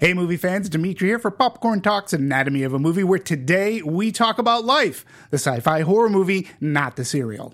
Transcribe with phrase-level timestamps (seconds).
[0.00, 4.12] Hey, movie fans, Dimitri here for Popcorn Talks Anatomy of a Movie, where today we
[4.12, 7.52] talk about Life, the sci fi horror movie, not the cereal.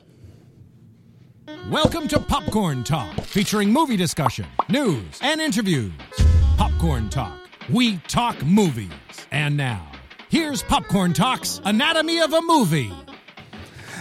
[1.70, 5.94] Welcome to Popcorn Talk, featuring movie discussion, news, and interviews.
[6.58, 8.90] Popcorn Talk, we talk movies.
[9.30, 9.90] And now,
[10.28, 12.92] here's Popcorn Talk's Anatomy of a Movie.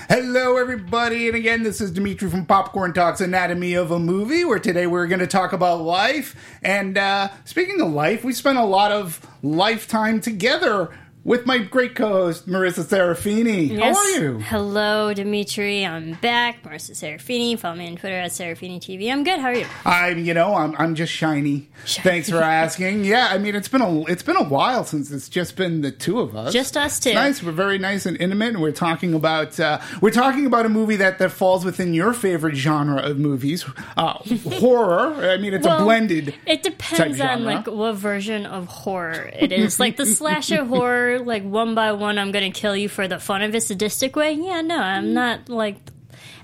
[0.10, 4.60] Hello, everybody, and again, this is Dimitri from Popcorn Talks Anatomy of a Movie, where
[4.60, 6.36] today we're going to talk about life.
[6.62, 10.90] And uh, speaking of life, we spent a lot of lifetime together
[11.24, 13.70] with my great co-host Marissa Serafini.
[13.70, 13.96] Yes.
[13.96, 14.40] How are you?
[14.40, 15.86] Hello, Dimitri.
[15.86, 16.64] I'm back.
[16.64, 17.58] Marissa Serafini.
[17.58, 19.12] Follow me on Twitter at Serafini TV.
[19.12, 19.40] I'm good.
[19.40, 19.66] How are you?
[19.86, 21.70] I'm, you know, I'm, I'm just shiny.
[21.86, 22.04] Shiny.
[22.04, 23.06] Thanks for asking.
[23.06, 25.92] Yeah, I mean, it's been a, it's been a while since it's just been the
[25.92, 26.52] two of us.
[26.52, 27.10] Just us two.
[27.10, 27.44] It's nice.
[27.44, 28.50] We're very nice and intimate.
[28.50, 32.14] And we're talking about, uh, we're talking about a movie that that falls within your
[32.14, 34.14] favorite genre of movies, uh,
[34.60, 35.14] horror.
[35.30, 36.34] I mean, it's a blended.
[36.46, 39.80] It depends on like what version of horror it is.
[39.80, 43.42] like the slasher horror, like one by one, I'm gonna kill you for the fun
[43.42, 44.34] of it, sadistic way.
[44.34, 45.78] Yeah, no, I'm not like.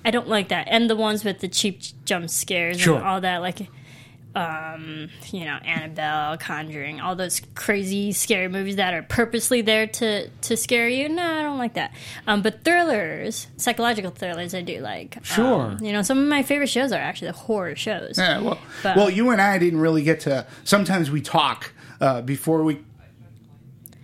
[0.05, 0.67] I don't like that.
[0.69, 2.95] And the ones with the cheap jump scares Sure.
[2.95, 3.67] and all that, like,
[4.35, 10.29] um, you know, Annabelle, Conjuring, all those crazy scary movies that are purposely there to
[10.29, 11.09] to scare you.
[11.09, 11.91] No, I don't like that.
[12.27, 15.17] Um, but thrillers, psychological thrillers, I do like.
[15.17, 15.77] Um, Sure.
[15.81, 18.17] you know, some of my favorite shows are actually the horror shows.
[18.17, 20.45] Yeah, well, But- well, you and I didn't really get to.
[20.63, 22.79] Sometimes we talk uh, before we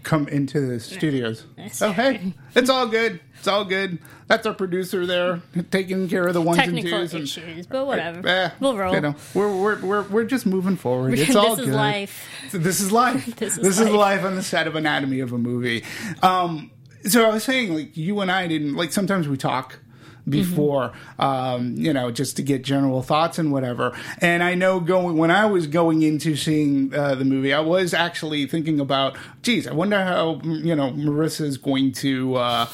[0.06, 1.46] come into the studios.
[1.82, 3.20] Oh, hey, it's all good.
[3.38, 4.00] It's all good.
[4.28, 7.14] That's our producer there, taking care of the ones Technical and twos.
[7.14, 8.26] and- issues, but whatever.
[8.28, 8.94] Eh, we'll roll.
[8.94, 11.14] You know, we're, we're, we're, we're just moving forward.
[11.14, 11.76] It's this all is good.
[11.76, 12.28] life.
[12.50, 13.36] So this is life.
[13.36, 14.22] This is this is life.
[14.22, 15.84] life on the set of Anatomy of a movie.
[16.24, 16.72] Um,
[17.04, 19.80] so I was saying, like, you and I didn't, like, sometimes we talk
[20.28, 23.96] before, um, you know, just to get general thoughts and whatever.
[24.20, 27.94] And I know going, when I was going into seeing uh, the movie, I was
[27.94, 32.68] actually thinking about, geez, I wonder how, you know, Marissa is going to, uh,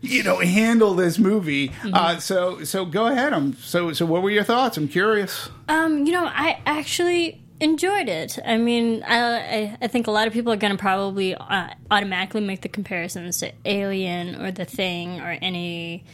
[0.00, 1.72] you know, handle this movie.
[1.92, 3.32] Uh, so, so go ahead.
[3.32, 4.76] I'm so, so what were your thoughts?
[4.76, 5.48] I'm curious.
[5.68, 8.38] Um, you know, I actually enjoyed it.
[8.44, 11.68] I mean, I I, I think a lot of people are going to probably uh,
[11.90, 16.04] automatically make the comparisons to Alien or The Thing or any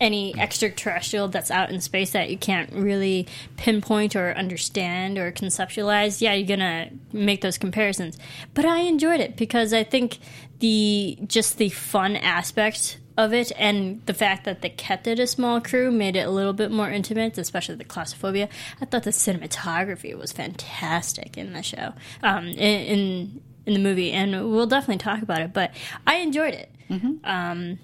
[0.00, 3.26] any extraterrestrial that's out in space that you can't really
[3.56, 8.18] pinpoint or understand or conceptualize, yeah, you're gonna make those comparisons.
[8.54, 10.18] But I enjoyed it because I think
[10.58, 15.26] the just the fun aspect of it and the fact that they kept it a
[15.26, 18.48] small crew made it a little bit more intimate, especially the claustrophobia.
[18.80, 24.12] I thought the cinematography was fantastic in the show, um, in, in in the movie,
[24.12, 25.52] and we'll definitely talk about it.
[25.52, 25.72] But
[26.06, 26.70] I enjoyed it.
[27.24, 27.78] Um,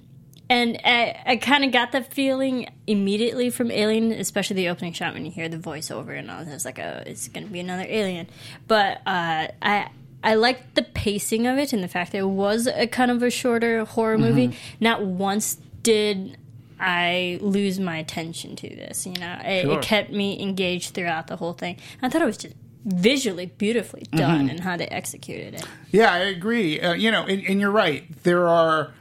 [0.52, 5.14] and I, I kind of got that feeling immediately from Alien, especially the opening shot
[5.14, 6.40] when you hear the voiceover and all.
[6.46, 8.26] It's like, oh, it's going to be another Alien.
[8.68, 9.88] But uh, I
[10.22, 13.22] I liked the pacing of it and the fact that it was a kind of
[13.22, 14.54] a shorter horror movie.
[14.78, 16.36] Not once did
[16.78, 19.06] I lose my attention to this.
[19.06, 19.78] You know, it, Sure.
[19.78, 21.78] it kept me engaged throughout the whole thing.
[22.02, 25.64] I thought it was just visually beautifully done and how they executed it.
[25.92, 26.80] Yeah, I agree.
[26.80, 28.04] Uh, you know, and, and you're right.
[28.24, 28.92] There are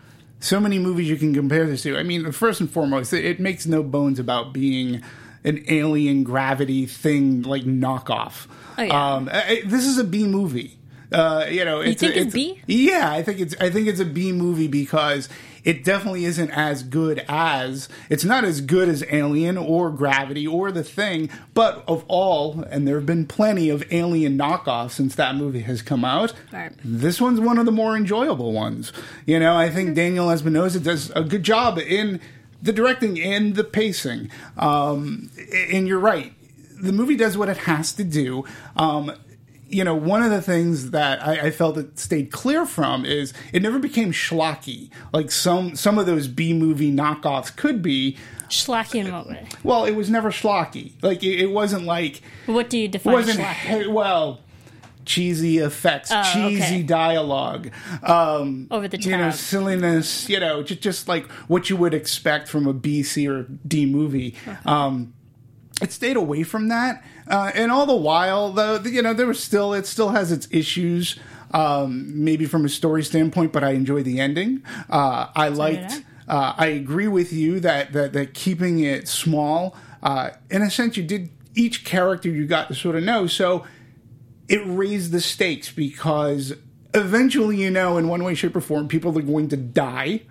[0.42, 1.98] so many movies you can compare this to.
[1.98, 5.02] I mean, first and foremost, it, it makes no bones about being
[5.44, 8.48] an alien gravity thing like knockoff.
[8.78, 9.14] Oh, yeah.
[9.16, 10.78] um, I- this is a B movie.
[11.12, 12.62] Uh, you know, it's think a, it's B?
[12.68, 15.28] Yeah, I think it's I think it's a B movie because
[15.64, 20.72] it definitely isn't as good as it's not as good as Alien or Gravity or
[20.72, 25.36] The Thing, but of all, and there have been plenty of Alien knockoffs since that
[25.36, 26.34] movie has come out.
[26.52, 26.72] Right.
[26.84, 28.92] This one's one of the more enjoyable ones.
[29.26, 32.20] You know, I think Daniel Espinosa does a good job in
[32.62, 34.30] the directing and the pacing.
[34.58, 36.34] Um, and you're right,
[36.82, 38.46] the movie does what it has to do.
[38.76, 39.14] Um,
[39.72, 43.34] you know, one of the things that I, I felt it stayed clear from is
[43.54, 48.18] it never became schlocky like some some of those B movie knockoffs could be.
[48.50, 49.48] Schlocky in what way?
[49.64, 50.94] Well, it was never schlocky.
[51.02, 53.92] Like it, it wasn't like What do you define wasn't schlocky?
[53.92, 54.42] well
[55.04, 56.84] cheesy effects, Oh, cheesy okay.
[56.84, 57.72] dialogue,
[58.04, 60.30] um, Over the you know, silliness.
[60.30, 63.86] You know, just just like what you would expect from a B, C, or D
[63.86, 64.36] movie.
[64.66, 65.14] Um,
[65.82, 69.42] it stayed away from that, uh, and all the while, though, you know, there was
[69.44, 71.18] still it still has its issues.
[71.54, 74.64] Um, maybe from a story standpoint, but I enjoy the ending.
[74.90, 76.02] Uh, I liked.
[76.26, 80.96] Uh, I agree with you that that, that keeping it small, uh, in a sense,
[80.96, 83.28] you did each character you got to sort of know.
[83.28, 83.66] So
[84.48, 86.54] it raised the stakes because
[86.94, 90.22] eventually, you know, in one way, shape, or form, people are going to die.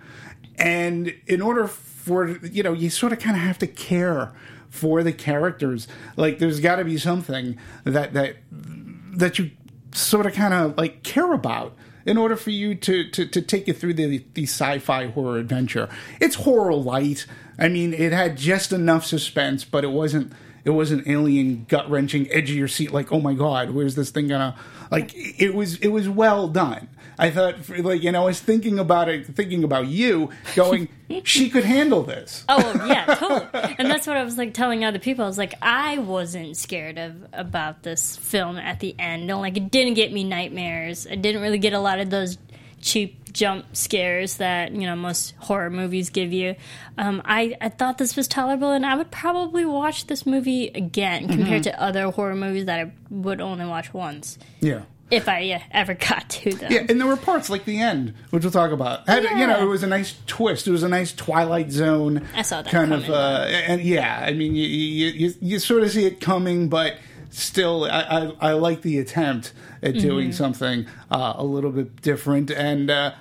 [0.57, 4.31] And in order for, you know, you sort of kind of have to care
[4.71, 5.87] for the characters.
[6.15, 9.51] Like, there's got to be something that, that, that you
[9.93, 11.75] sort of kind of like care about
[12.05, 15.87] in order for you to, to, to take you through the, the sci-fi horror adventure.
[16.19, 17.27] It's horror light.
[17.59, 22.31] I mean, it had just enough suspense, but it wasn't it wasn't alien gut wrenching,
[22.31, 22.91] edge of your seat.
[22.91, 24.55] Like, oh my god, where's this thing gonna?
[24.89, 26.89] Like, it was it was well done.
[27.17, 30.87] I thought, like, you know, I was thinking about it, thinking about you, going,
[31.23, 32.43] she could handle this.
[32.49, 33.75] Oh yeah, totally.
[33.77, 35.23] And that's what I was like telling other people.
[35.23, 39.27] I was like, I wasn't scared of about this film at the end.
[39.27, 41.05] No, like it didn't get me nightmares.
[41.05, 42.37] I didn't really get a lot of those
[42.81, 46.55] cheap jump scares that you know most horror movies give you.
[46.97, 51.27] Um, I I thought this was tolerable, and I would probably watch this movie again
[51.27, 54.81] compared to other horror movies that I would only watch once Yeah.
[55.09, 56.71] if I ever got to them.
[56.71, 59.07] Yeah, and there were parts like the end, which we'll talk about.
[59.07, 60.67] Had, You know, it was a nice twist.
[60.67, 63.09] It was a nice Twilight Zone I saw that kind of.
[63.09, 66.95] Uh, and yeah, I mean, you, you you you sort of see it coming, but
[67.31, 68.01] still, I
[68.39, 69.99] I, I like the attempt at Mm-hmm.
[70.07, 73.13] doing something uh, a little bit different, and uh,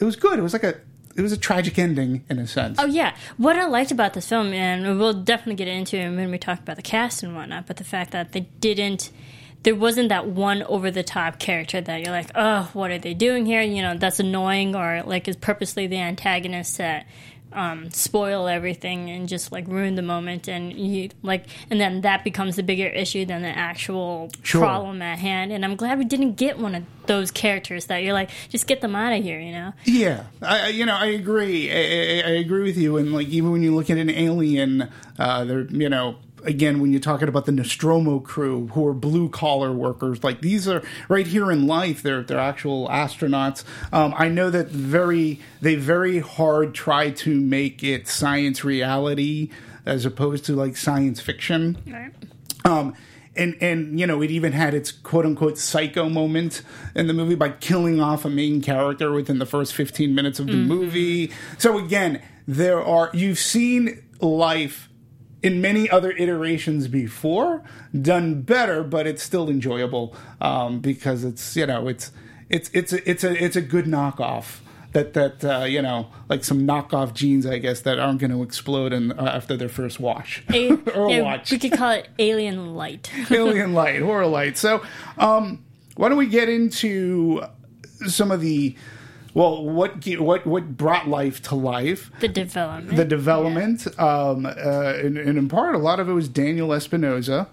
[0.00, 0.38] it was good.
[0.38, 0.80] It was like a
[1.16, 2.78] it was a tragic ending in a sense.
[2.80, 6.30] Oh yeah, what I liked about this film, and we'll definitely get into it when
[6.30, 9.10] we talk about the cast and whatnot, but the fact that they didn't,
[9.62, 13.14] there wasn't that one over the top character that you're like, oh, what are they
[13.14, 13.62] doing here?
[13.62, 17.06] You know, that's annoying, or like is purposely the antagonist that
[17.52, 22.24] um, spoil everything and just like ruin the moment, and you like, and then that
[22.24, 24.60] becomes the bigger issue than the actual Sure.
[24.60, 25.52] problem at hand.
[25.52, 28.80] And I'm glad we didn't get one of those characters that you're like, just get
[28.80, 29.72] them out of here, you know?
[29.84, 31.70] Yeah, I, you know, I agree.
[31.70, 31.76] I,
[32.28, 32.96] I, I agree with you.
[32.96, 36.16] And like, even when you look at an alien, uh, they're, you know,
[36.46, 40.66] again, when you're talking about the Nostromo crew, who are blue collar workers, like these
[40.68, 42.02] are right here in life.
[42.02, 43.64] They're they're actual astronauts.
[43.92, 49.50] Um, I know that very they very hard try to make it science reality
[49.84, 51.78] as opposed to like science fiction.
[51.86, 52.12] Right.
[52.64, 52.94] Um,
[53.36, 56.62] and and you know it even had its quote unquote psycho moment
[56.94, 60.46] in the movie by killing off a main character within the first 15 minutes of
[60.46, 61.30] the movie.
[61.58, 64.88] So again, there are you've seen life
[65.42, 67.62] in many other iterations before
[67.98, 72.10] done better, but it's still enjoyable um, because it's you know it's
[72.48, 74.60] it's it's a, it's a it's a good knockoff.
[74.92, 78.42] That that uh, you know, like some knockoff jeans, I guess, that aren't going to
[78.42, 81.50] explode in, uh, after their first wash A- or yeah, watch.
[81.50, 83.10] we could call it Alien Light.
[83.30, 84.56] Alien Light, Horror Light.
[84.56, 84.82] So,
[85.18, 85.62] um,
[85.96, 87.42] why don't we get into
[88.06, 88.74] some of the
[89.36, 92.10] well, what what what brought life to life?
[92.20, 92.96] The development.
[92.96, 94.50] The development, um, uh,
[95.04, 97.48] and, and in part, a lot of it was Daniel Espinosa,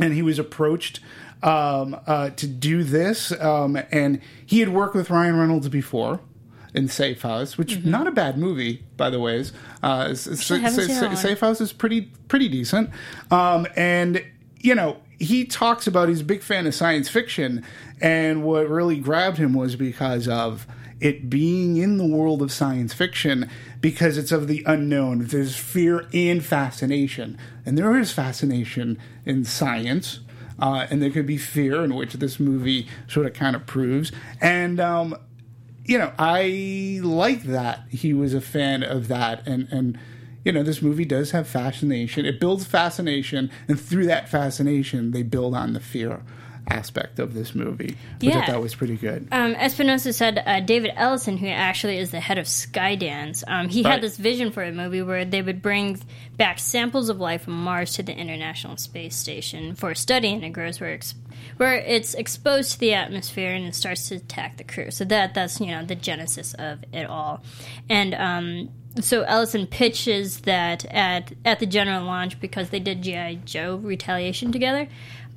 [0.00, 1.00] and he was approached
[1.42, 6.20] um, uh, to do this, um, and he had worked with Ryan Reynolds before.
[6.74, 9.40] In Safe House, which not a bad movie, by the way.
[9.82, 10.64] Uh, s- s- Mm-hmm.
[10.64, 11.16] haven't s- seen s- that one.
[11.16, 12.90] Safe House is pretty pretty decent,
[13.30, 14.22] um, and
[14.60, 17.64] you know he talks about he's a big fan of science fiction,
[18.02, 20.66] and what really grabbed him was because of
[21.00, 23.48] it being in the world of science fiction
[23.80, 25.26] because it's of the unknown.
[25.26, 30.20] There's fear and fascination, and there is fascination in science.
[30.60, 34.10] Uh, and there could be fear, in which this movie sort of kind of proves.
[34.40, 35.16] And um,
[35.84, 39.98] you know, I like that he was a fan of that, and and
[40.44, 42.26] you know, this movie does have fascination.
[42.26, 46.22] It builds fascination, and through that fascination, they build on the fear
[46.70, 48.46] aspect of this movie, which I Yeah.
[48.46, 49.28] thought was pretty good.
[49.32, 53.82] Um, Espinosa said uh, David Ellison, who actually is the head of Skydance, um, he
[53.82, 53.92] Right.
[53.92, 56.00] had this vision for a movie where they would bring
[56.36, 60.50] back samples of life from Mars to the International Space Station for study, and it
[60.50, 61.14] grows where, ex-
[61.56, 64.90] where it's exposed to the atmosphere and it starts to attack the crew.
[64.90, 67.42] So that that's you know the genesis of it all,
[67.88, 68.68] and um,
[69.00, 74.50] so Ellison pitches that at at the general launch because they did GI Joe Retaliation
[74.52, 74.88] together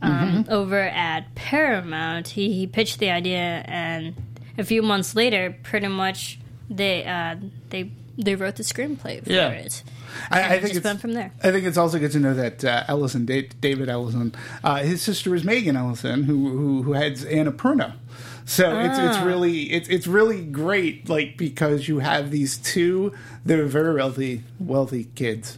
[0.02, 2.28] um, over at Paramount.
[2.30, 4.16] He, he pitched the idea, and
[4.58, 6.40] a few months later, pretty much
[6.70, 7.36] they uh,
[7.70, 9.50] they they wrote the screenplay for Yeah.
[9.50, 9.84] it.
[10.30, 11.32] I, I it think just it's from there.
[11.42, 15.02] I think it's also good to know that uh, Ellison, Da- David Ellison, uh, his
[15.02, 17.94] sister is Megan Ellison, who who, who heads Annapurna.
[18.46, 19.24] So it's it's Ah.
[19.24, 23.14] really it's it's really great, like because you have these two
[23.46, 25.58] they're very wealthy wealthy kids,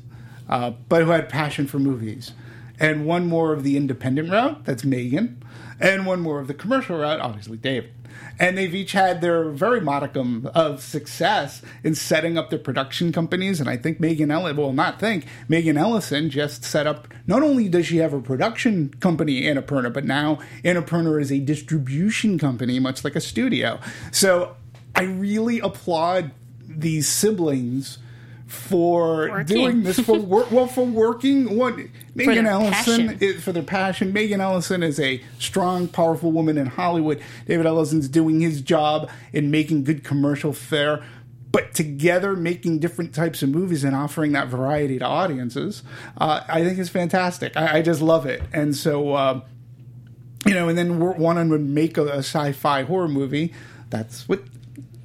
[0.50, 2.34] uh, but who had passion for movies,
[2.80, 5.44] and one more of the independent route that's Megan,
[5.80, 7.92] and one more of the commercial route, obviously David.
[8.40, 13.60] And they've each had their very modicum of success in setting up their production companies.
[13.60, 17.70] And I think Megan Ellison, well, not think, Megan Ellison just set up, not only
[17.70, 23.04] does she have a production company, Annapurna, but now Annapurna is a distribution company, much
[23.04, 23.80] like a studio.
[24.12, 24.56] So
[24.96, 26.32] I really applaud
[26.68, 28.00] these siblings
[28.48, 29.46] for Working.
[29.46, 30.52] doing this for work.
[30.52, 31.76] Well, for working, what
[32.16, 34.14] Megan Ellison is for their passion.
[34.14, 37.22] Megan Ellison is a strong, powerful woman in Hollywood.
[37.48, 41.04] David Ellison's doing his job in making good commercial fare.
[41.52, 45.84] But together, making different types of movies and offering that variety to audiences,
[46.18, 47.56] uh, I think is fantastic.
[47.56, 48.42] I, I just love it.
[48.52, 49.42] And so, uh,
[50.48, 53.54] you know, and then one would make a, a sci-fi horror movie.
[53.92, 54.42] That's what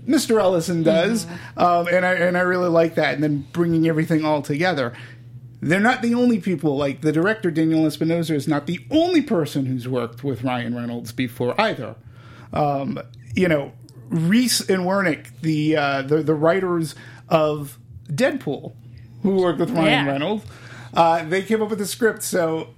[0.07, 0.41] Mr.
[0.41, 1.27] Ellison does,
[1.59, 3.12] um, and I and I really like that.
[3.12, 4.95] And then bringing everything all together.
[5.61, 6.77] They're not the only people.
[6.77, 11.12] Like the director Daniel Espinosa is not the only person who's worked with Ryan Reynolds
[11.12, 11.97] before either.
[12.53, 12.99] Um,
[13.35, 13.73] you know,
[14.09, 16.95] Reese and Wernick, the uh, the the writers
[17.29, 18.73] of Deadpool,
[19.23, 20.12] who worked with Ryan Yeah.
[20.12, 20.45] Reynolds,
[20.95, 22.23] uh, they came up with the script.
[22.23, 22.69] So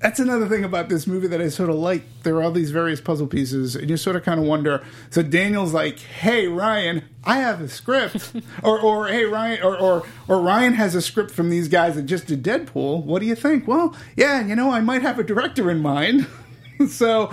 [0.00, 2.02] that's another thing about this movie that I sort of like.
[2.22, 4.82] There are all these various puzzle pieces, and you sort of kind of wonder.
[5.10, 10.02] So Daniel's like, "Hey Ryan, I have a script," or or Hey Ryan, or or
[10.26, 13.04] or Ryan has a script from these guys that just did Deadpool.
[13.04, 13.68] What do you think?
[13.68, 16.26] Well, yeah, you know, I might have a director in mind.
[16.88, 17.30] so,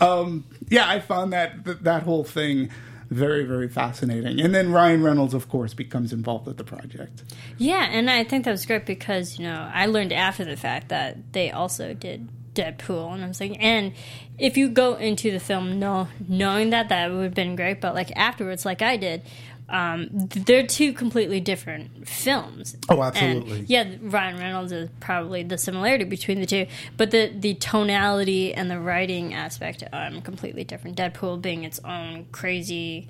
[0.00, 2.70] um, yeah, I found that that, that whole thing.
[3.10, 4.40] Very, very fascinating.
[4.40, 7.22] And then Ryan Reynolds, of course, becomes involved with the project.
[7.56, 10.88] Yeah, and I think that was great because you know I learned after the fact
[10.88, 13.92] that they also did Deadpool, and I was like, and
[14.38, 17.80] if you go into the film know, knowing that, that would have been great.
[17.80, 19.22] But like afterwards, like I did,
[19.70, 22.76] um, they're two completely different films.
[22.88, 23.58] Oh, absolutely.
[23.60, 28.54] And, yeah, Ryan Reynolds is probably the similarity between the two, but the the tonality
[28.54, 30.96] and the writing aspect um completely different.
[30.96, 33.08] Deadpool being its own crazy.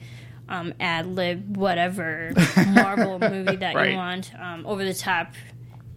[0.51, 2.33] Um, ad lib, whatever
[2.69, 3.91] Marvel movie that Right.
[3.91, 5.35] you want, um, over the top,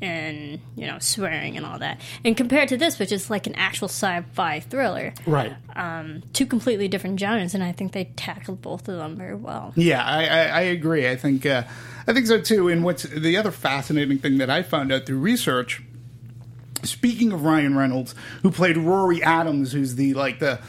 [0.02, 2.02] and you know swearing and all that.
[2.26, 5.54] And compared to this, which is like an actual sci-fi thriller, Right.
[5.76, 9.74] um, two completely different genres, and I think they tackled both of them very well.
[9.76, 11.08] Yeah, I, I, I agree.
[11.10, 11.64] I think uh,
[12.08, 12.68] I think so too.
[12.68, 15.84] And what's the other fascinating thing that I found out through research?
[16.84, 20.60] Speaking of Ryan Reynolds, who played Rory Adams, who's the like the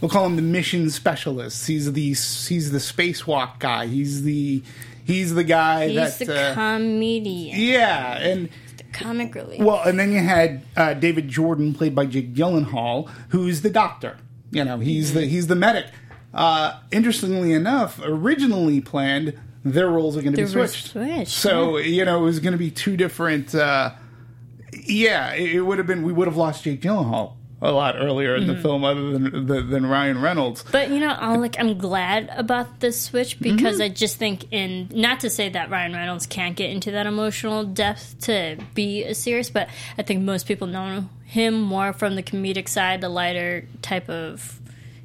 [0.00, 1.66] we'll call him the mission specialist.
[1.66, 3.86] He's the he's the spacewalk guy.
[3.86, 4.62] He's the
[5.04, 8.48] he's the guy He's that the uh, comedian, yeah and.
[8.92, 9.60] Comic relief.
[9.60, 14.18] Well, and then you had uh, David Jordan, played by Jake Gyllenhaal, who's the doctor.
[14.50, 15.86] You know, he's the he's the medic.
[16.32, 20.88] Uh, interestingly enough, originally planned, their roles are going to be switched.
[20.88, 23.54] switched, So you know, it was going to be two different.
[23.54, 23.92] Uh,
[24.72, 26.02] yeah, it, it would have been.
[26.02, 28.62] We would have lost Jake Gyllenhaal a lot earlier in the Mm-hmm.
[28.62, 30.64] film, other than than, than Ryan Reynolds.
[30.70, 33.82] But you know, I'm like I'm glad about this switch because Mm-hmm.
[33.82, 37.64] I just think in not to say that Ryan Reynolds can't get into that emotional
[37.64, 42.22] depth to be a serious, but I think most people know him more from the
[42.22, 44.59] comedic side, the lighter type of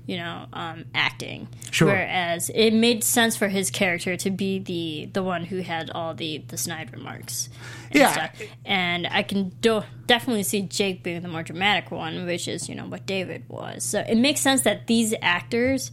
[0.07, 1.47] you know um, acting.
[1.71, 1.87] Sure.
[1.87, 6.13] Whereas it made sense for his character to be the the one who had all
[6.13, 7.49] the the snide remarks.
[7.91, 8.11] And Yeah.
[8.11, 8.31] stuff.
[8.65, 12.75] And I can do- definitely see Jake being the more dramatic one, which is, you
[12.75, 13.83] know, what David was.
[13.83, 15.91] So it makes sense that these actors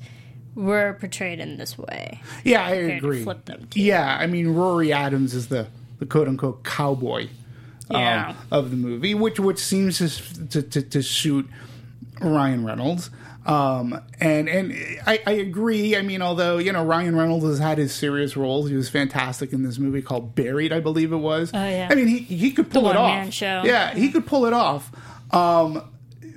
[0.54, 2.20] were portrayed in this way.
[2.44, 3.22] Yeah, I agree.
[3.24, 3.80] flip them, too.
[3.80, 5.66] Yeah, I mean Rory Adams is the
[5.98, 7.28] the quote unquote cowboy
[7.90, 10.08] um, of the movie, which which seems to
[10.48, 11.48] to, to, to suit
[12.20, 13.10] Ryan Reynolds.
[13.44, 14.72] Um, and and
[15.06, 15.96] I, I agree.
[15.96, 19.52] I mean, although you know Ryan Reynolds has had his serious roles, he was fantastic
[19.52, 21.50] in this movie called Buried, I believe it was.
[21.52, 21.88] Oh yeah.
[21.90, 23.32] I mean, he he could pull it off.
[23.32, 23.62] show.
[23.64, 24.92] Yeah, he could pull it off.
[25.34, 25.82] Um,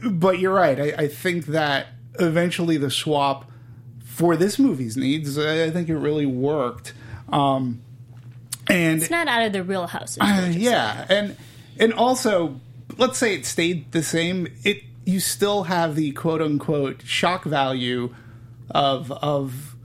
[0.03, 0.79] but you're right.
[0.79, 1.87] I, I think that
[2.19, 3.51] eventually the swap
[4.03, 6.93] for this movie's needs, I I think it really worked.
[7.31, 7.81] Um,
[8.67, 10.17] and It's not out of the real house.
[10.19, 11.37] uh, yeah, and
[11.77, 12.59] and also,
[12.97, 14.47] let's say it stayed the same.
[14.63, 18.13] It you still have the quote unquote shock value
[18.71, 19.75] of of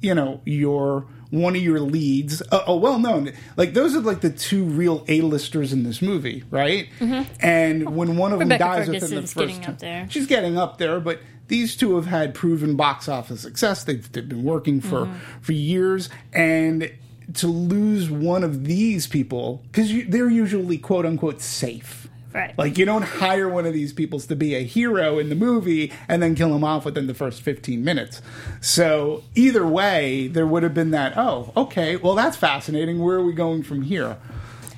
[0.00, 4.20] you know your one of your leads, a, a well known like those are like
[4.20, 6.88] the two real A listers in this movie, right?
[6.98, 7.32] Mm-hmm.
[7.40, 10.06] And when one of them Rebecca dies within the first, getting up there.
[10.10, 11.20] she's getting up there, but.
[11.48, 13.82] These two have had proven box office success.
[13.82, 15.40] They've, they've been working for mm-hmm.
[15.40, 16.92] for years, and
[17.34, 21.99] to lose one of these people because they're usually quote unquote safe.
[22.32, 22.56] Right.
[22.56, 25.92] Like you don't hire one of these peoples to be a hero in the movie
[26.08, 28.22] and then kill him off within the first 15 minutes.
[28.60, 33.02] So either way, there would have been that, oh, okay, well that's fascinating.
[33.02, 34.16] Where are we going from here?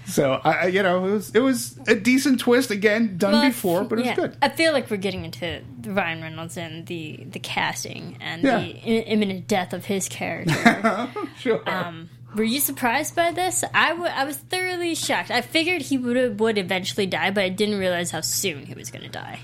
[0.06, 3.46] So I, I- you know, it was it was a decent twist again, done Well,
[3.48, 4.36] before, but it was good.
[4.42, 8.58] I feel like we're getting into Ryan Reynolds and the the casting and Yeah.
[8.58, 11.08] the i- imminent death of his character.
[11.38, 11.62] Sure.
[11.68, 13.64] um, were you surprised by this?
[13.74, 15.30] I w- I was thoroughly shocked.
[15.30, 18.90] I figured he would would eventually die, but I didn't realize how soon he was
[18.90, 19.40] going to die.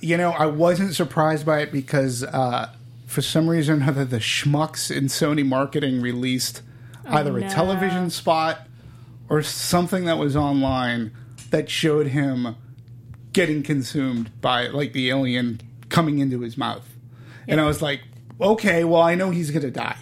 [0.00, 2.70] you know, I wasn't surprised by it because uh,
[3.06, 6.62] for some reason or other, the schmucks in Sony marketing released
[7.06, 7.48] either a no.
[7.48, 8.66] television spot
[9.28, 11.12] or something that was online
[11.50, 12.56] that showed him
[13.32, 16.88] getting consumed by like the alien coming into his mouth.
[17.46, 18.02] And I was like,
[18.40, 19.96] okay, well, I know he's going to die.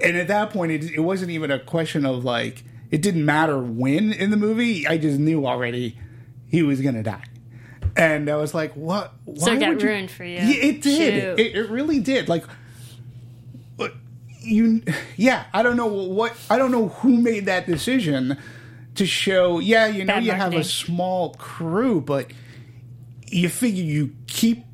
[0.00, 3.58] And at that point, it, it wasn't even a question of like, it didn't matter
[3.58, 4.86] when in the movie.
[4.86, 5.98] I just knew already
[6.48, 7.24] he was going to die.
[7.96, 9.12] And I was like, what?
[9.24, 10.36] Why So it got would you- ruined for you.
[10.38, 11.38] Yeah, it did.
[11.40, 12.28] It, it really did.
[12.28, 12.44] Like,
[14.40, 14.82] you,
[15.16, 18.38] yeah, I don't know what, I don't know who made that decision
[18.94, 22.30] to show, yeah, you know, Bad you have a small crew, but
[23.26, 24.64] you figure you keep,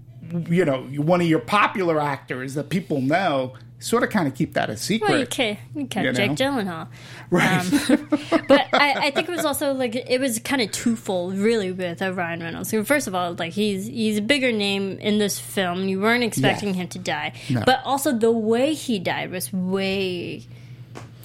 [0.48, 4.54] you know, one of your popular actors that people know, sort of kind of keep
[4.54, 5.10] that a secret.
[5.10, 6.30] Well, you can't, you can't You Jake?
[6.32, 6.88] Gyllenhaal.
[7.30, 7.90] Right.
[7.90, 8.06] Um,
[8.48, 12.00] but I, I think it was also like it was kind of twofold, really, with
[12.00, 12.70] uh, Ryan Reynolds.
[12.70, 15.88] So First of all, like he's he's a bigger name in this film.
[15.88, 16.76] You weren't expecting Yes.
[16.78, 17.62] him to die, No.
[17.66, 20.44] but also the way he died was way.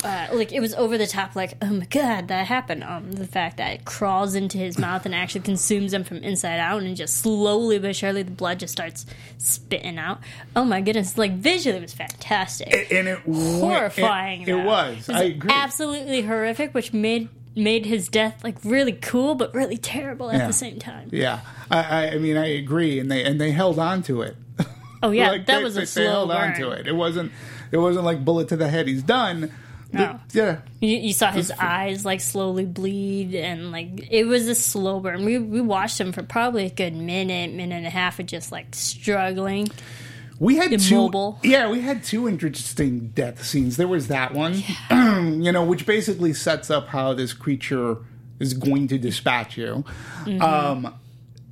[0.02, 2.84] Uh, like it was over the top, like oh my god, that happened.
[2.86, 6.60] Um, the fact that it crawls into his mouth and actually consumes him from inside
[6.60, 9.06] out, and just slowly but surely the blood just starts
[9.38, 10.20] spitting out.
[10.56, 11.18] Oh my goodness!
[11.18, 14.44] Like visually, it was fantastic and it horrifying.
[14.44, 15.10] It, it was.
[15.10, 15.52] It I agree.
[15.52, 20.48] Absolutely horrific, which made made his death like really cool, but really terrible at Yeah.
[20.48, 21.10] the same time.
[21.12, 24.38] yeah, I, I, mean, I agree, and they and they held on to it.
[25.04, 26.88] Oh yeah, Like, that they, was they, a they slow held on to it.
[26.88, 27.32] It wasn't.
[27.72, 28.88] It wasn't like bullet to the head.
[28.88, 29.52] He's done.
[29.92, 30.20] No.
[30.30, 30.58] The- yeah.
[30.82, 35.26] You, you saw his eyes like slowly bleed, and like it was a slow burn.
[35.26, 38.52] We we watched him for probably a good minute, minute and a half of just
[38.52, 39.68] like struggling.
[40.40, 41.40] We had Immobile.
[41.44, 41.50] two.
[41.50, 43.76] Yeah, we had two interesting death scenes.
[43.76, 47.98] There was that one, you know, which basically sets up how this creature
[48.40, 49.84] is going to dispatch you.
[50.24, 50.42] Mm-hmm.
[50.42, 50.94] Um,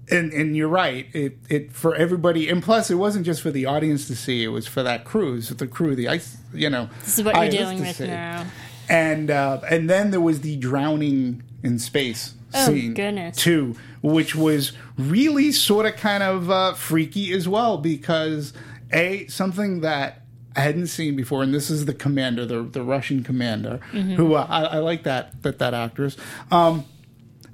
[0.10, 1.08] and and you're right.
[1.14, 4.44] It it for everybody, and plus, it wasn't just for the audience to see.
[4.44, 6.38] It was for that cruise, the crew, the ice.
[6.54, 8.08] You know, This is what you're dealing with see.
[8.08, 8.46] now.
[8.90, 13.36] And uh, and then there was the drowning in space Oh, scene goodness.
[13.36, 18.54] too, which was really sort of kind of uh, freaky as well because
[18.94, 20.22] a something that
[20.56, 24.16] I hadn't seen before, and this is the commander, the the Russian commander, Mm-hmm.
[24.16, 26.16] who uh, I, I like that that that actress.
[26.50, 26.86] Um,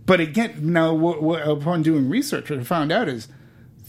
[0.05, 3.27] but again, now what, what, upon doing research, what I found out is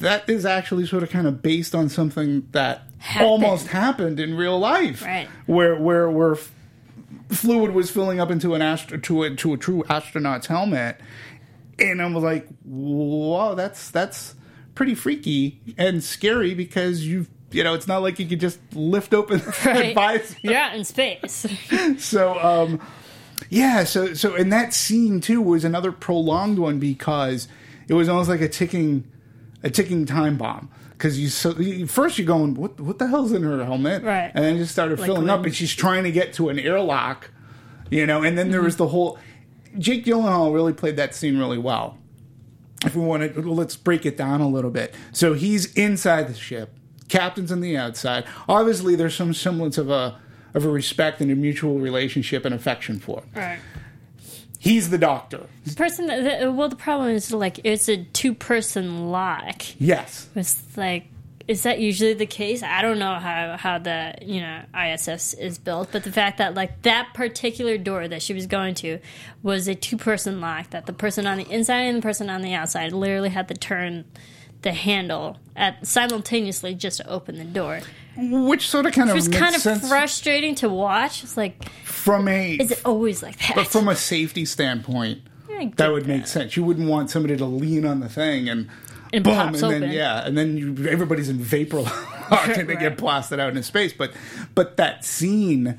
[0.01, 3.31] that is actually sort of kind of based on something that Happened.
[3.31, 5.29] almost happened in real life, Right.
[5.47, 6.53] Where where where f-
[7.31, 10.97] fluid was filling up into an astro- to a to a true astronaut's helmet,
[11.79, 14.35] and I was like, "Whoa, that's that's
[14.75, 19.15] pretty freaky and scary because you've you know it's not like you could just lift
[19.15, 19.95] open Right.
[19.95, 21.47] by You're in space.
[21.99, 22.81] so um
[23.51, 27.49] yeah so so and that scene too was another prolonged one because
[27.89, 29.11] it was almost like a ticking
[29.65, 30.71] a ticking time bomb.
[30.93, 34.03] Because you so you, first you're going what what the hell's in her helmet?
[34.05, 34.31] Right.
[34.33, 36.59] and then it just started Like filling up and she's trying to get to an
[36.59, 37.31] airlock
[37.91, 38.67] you know and then there mm-hmm.
[38.67, 39.19] was the whole
[39.77, 41.99] Jake Gyllenhaal really played that scene really well.
[42.87, 44.95] If we want to let's break it down a little bit.
[45.13, 46.77] So he's inside the ship
[47.09, 48.25] captain's on the outside.
[48.49, 50.21] Obviously there's some semblance of a
[50.55, 53.29] of a respect and a mutual relationship and affection for him.
[53.35, 53.59] right.
[54.59, 58.35] he's the doctor The person that, the, well, the problem is like it's a two
[58.35, 59.63] person lock.
[59.81, 61.07] yes It's like,
[61.47, 62.63] is that usually the case?
[62.63, 66.55] I don't know how how the you know ISS is built, but the fact that
[66.55, 68.99] like that particular door that she was going to
[69.43, 70.71] was a two person lock.
[70.71, 73.55] That the person on the inside and the person on the outside literally had to
[73.55, 74.07] turn
[74.63, 77.81] the handle at simultaneously just to open the door.
[78.17, 81.23] Which sort of kind of It was kind of sense frustrating to watch.
[81.25, 83.57] It's like, from a is it always like that?
[83.57, 85.21] but from a safety standpoint
[85.77, 88.69] that would make sense you wouldn't want somebody to lean on the thing and
[89.13, 89.91] And boom and then open.
[89.93, 91.79] yeah and then you, everybody's in vapor
[92.31, 94.13] lock and they get blasted out into space but
[94.55, 95.79] but that scene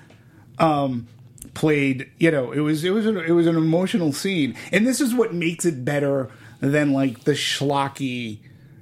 [0.60, 1.08] um
[1.54, 5.00] played you know it was it was an, it was an emotional scene and this
[5.02, 6.30] is what makes it better
[6.62, 8.40] than like the schlocky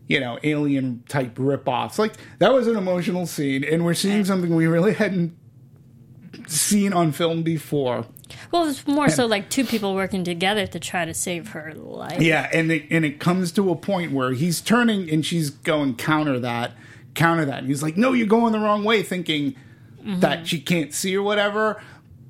[0.07, 4.55] you know alien type rip-offs like that was an emotional scene and we're seeing something
[4.55, 5.35] we really hadn't
[6.47, 8.05] seen on film before
[8.51, 12.19] Well, it's more so like two people working together to try to save her life.
[12.21, 15.95] Yeah, and it, and it comes to a point where he's turning and she's going
[15.95, 16.71] counter that,
[17.13, 19.55] counter that, and he's like, "No, you're going the wrong way," thinking
[19.99, 20.19] Mm-hmm.
[20.19, 21.81] that she can't see or whatever.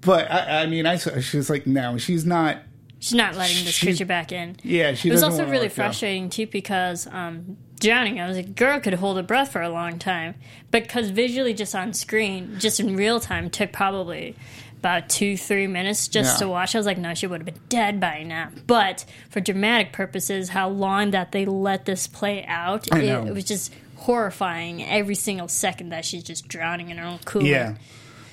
[0.01, 2.57] But I, I mean, I she's like, "No, she's not."
[3.03, 4.55] She's not letting this She- creature back in.
[4.63, 5.09] Yeah, she.
[5.09, 8.21] It was also really frustrating too because um, drowning.
[8.21, 10.35] I was like, girl could hold her breath for a long time,
[10.71, 14.37] but because visually, just on screen, just in real time, took probably
[14.79, 16.45] about two, three minutes just Yeah.
[16.45, 16.75] to watch.
[16.75, 18.51] I was like, no, she would have been dead by now.
[18.67, 23.43] But for dramatic purposes, how long that they let this play out, it, it was
[23.43, 24.81] just horrifying.
[24.81, 27.45] Every single second that she's just drowning in her own cooler.
[27.45, 27.75] Yeah.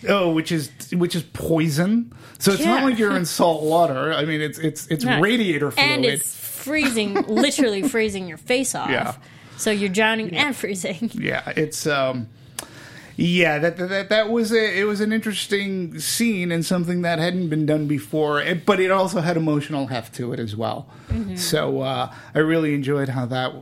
[0.09, 2.13] Oh, which is which is poison.
[2.39, 4.13] So it's not like you're in salt water.
[4.13, 5.21] I mean, it's it's it's No.
[5.21, 5.91] radiator fluid.
[5.91, 8.91] and it's freezing, literally freezing your face off.
[8.91, 9.15] Yeah.
[9.57, 11.11] So you're drowning and freezing.
[11.15, 12.29] yeah, it's um,
[13.17, 13.59] yeah.
[13.59, 17.67] That that that was a it was an interesting scene and something that hadn't been
[17.67, 18.41] done before.
[18.41, 20.89] It, but it also had emotional heft to it as well.
[21.37, 23.53] So uh, I really enjoyed how that.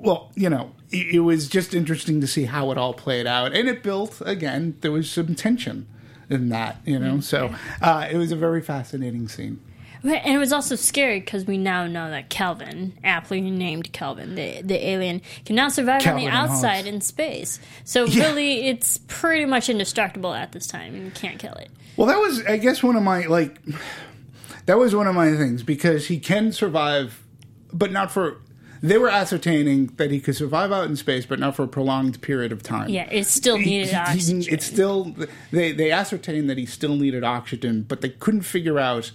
[0.00, 3.52] Well, you know, it, it was just interesting to see how it all played out,
[3.52, 4.76] and it built again.
[4.80, 5.86] There was some tension
[6.30, 7.20] in that, you know.
[7.20, 9.60] So uh, it was a very fascinating scene.
[10.04, 14.62] And it was also scary because we now know that Kelvin, aptly named Kelvin, the
[14.62, 17.58] the alien, can now survive Kelvin on the outside in space.
[17.82, 18.26] So Yeah.
[18.26, 21.70] really, it's pretty much indestructible at this time, and you can't kill it.
[21.96, 23.58] Well, that was, I guess, one of my like.
[24.66, 27.24] That was one of my things because he can survive,
[27.72, 28.40] but not for.
[28.82, 32.20] They were ascertaining that he could survive out in space, but not for a prolonged
[32.22, 32.88] period of time.
[32.88, 34.44] Yeah, it still needed oxygen.
[34.48, 35.16] It's still
[35.50, 39.10] they they ascertained that he still needed oxygen, but they couldn't figure out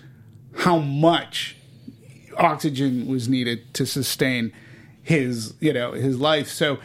[0.58, 1.56] how much
[2.38, 4.52] oxygen was needed to sustain
[5.02, 6.50] his you know his life.
[6.50, 6.80] So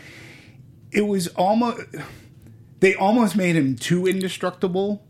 [0.93, 1.81] it was almost
[2.81, 5.03] they almost made him too indestructible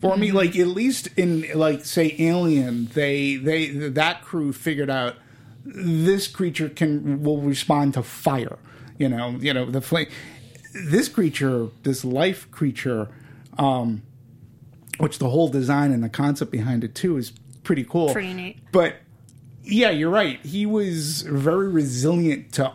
[0.00, 0.28] for me.
[0.28, 0.36] Mm-hmm.
[0.36, 5.16] Like at least in like say Alien, they they that crew figured out
[5.66, 8.58] this creature can will respond to fire.
[8.98, 10.08] You know, you know the flame.
[10.72, 13.08] This creature, this life creature,
[13.58, 14.02] um,
[14.98, 18.12] which the whole design and the concept behind it too is pretty cool.
[18.12, 18.58] Pretty neat.
[18.72, 18.96] But
[19.64, 20.38] yeah, you're right.
[20.44, 22.72] He was very resilient to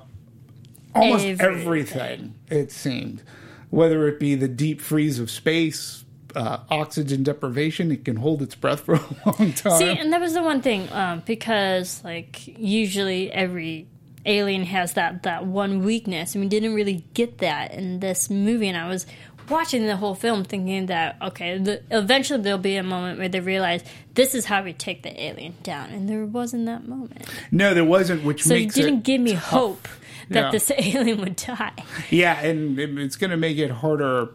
[0.93, 1.61] almost Everything.
[1.61, 2.35] everything.
[2.49, 3.23] It seemed,
[3.69, 6.00] whether it be the deep freeze of space,
[6.35, 9.77] uh, oxygen deprivation, it can hold its breath for a long time.
[9.79, 13.87] See, and that was the one thing um, because like usually every
[14.25, 18.67] alien has that that one weakness, and we didn't really get that in this movie.
[18.67, 19.05] And I was
[19.49, 23.39] watching the whole film thinking that okay, the, eventually there'll be a moment where they
[23.39, 27.27] realize this is how we take the alien down, and there wasn't that moment.
[27.51, 29.43] no, there wasn't, which So it makes didn't give me tough.
[29.43, 29.87] hope
[30.29, 30.51] that Yeah.
[30.51, 31.71] this alien would die.
[32.09, 34.29] Yeah, and it's going to make it harder,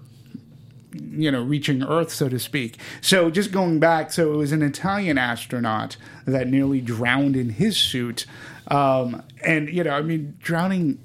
[1.00, 2.76] you know, reaching Earth, so to speak.
[3.00, 7.76] So just going back, so it was an Italian astronaut that nearly drowned in his
[7.76, 8.26] suit,
[8.68, 10.98] um, and you know, I mean, drowning,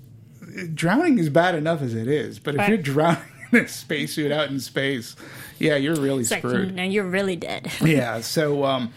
[0.73, 4.49] drowning is bad enough as it is, but if you're drowning in a spacesuit out
[4.49, 5.15] in space,
[5.60, 7.71] yeah, you're really It's like, screwed no, you're really dead.
[7.82, 8.91] yeah so um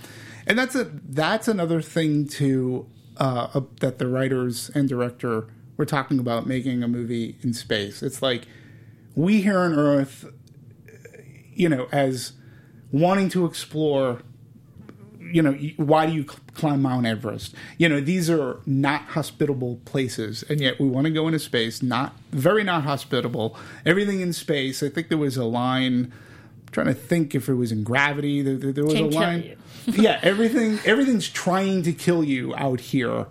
[0.47, 2.87] and that's a that's another thing to
[3.19, 8.03] uh uh, that the writers and director were talking about making a movie in space
[8.03, 8.47] it's like
[9.15, 10.25] we here on earth
[11.55, 12.33] you know as
[12.93, 14.21] wanting to explore
[15.21, 17.55] you know why do you climb mount everest?
[17.79, 21.83] You know these are not hospitable places and yet we want to go into space
[21.83, 23.57] not very not hospitable.
[23.85, 26.13] Everything in space i think there was a line
[26.67, 29.09] I'm trying to think if it was in gravity there, there, there was Can a
[29.09, 33.27] line yeah everything everything's trying to kill you out here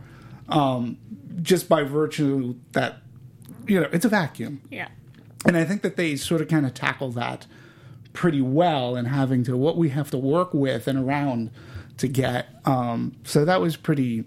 [0.50, 0.98] um
[1.42, 3.02] just by virtue that
[3.68, 4.62] you know it's a vacuum.
[4.70, 4.90] Yeah.
[5.46, 7.46] and I think that they sort of kind of tackle that
[8.14, 11.52] pretty well and having to what we have to work with and around
[11.98, 12.48] to get.
[12.66, 14.26] Um, so that was pretty.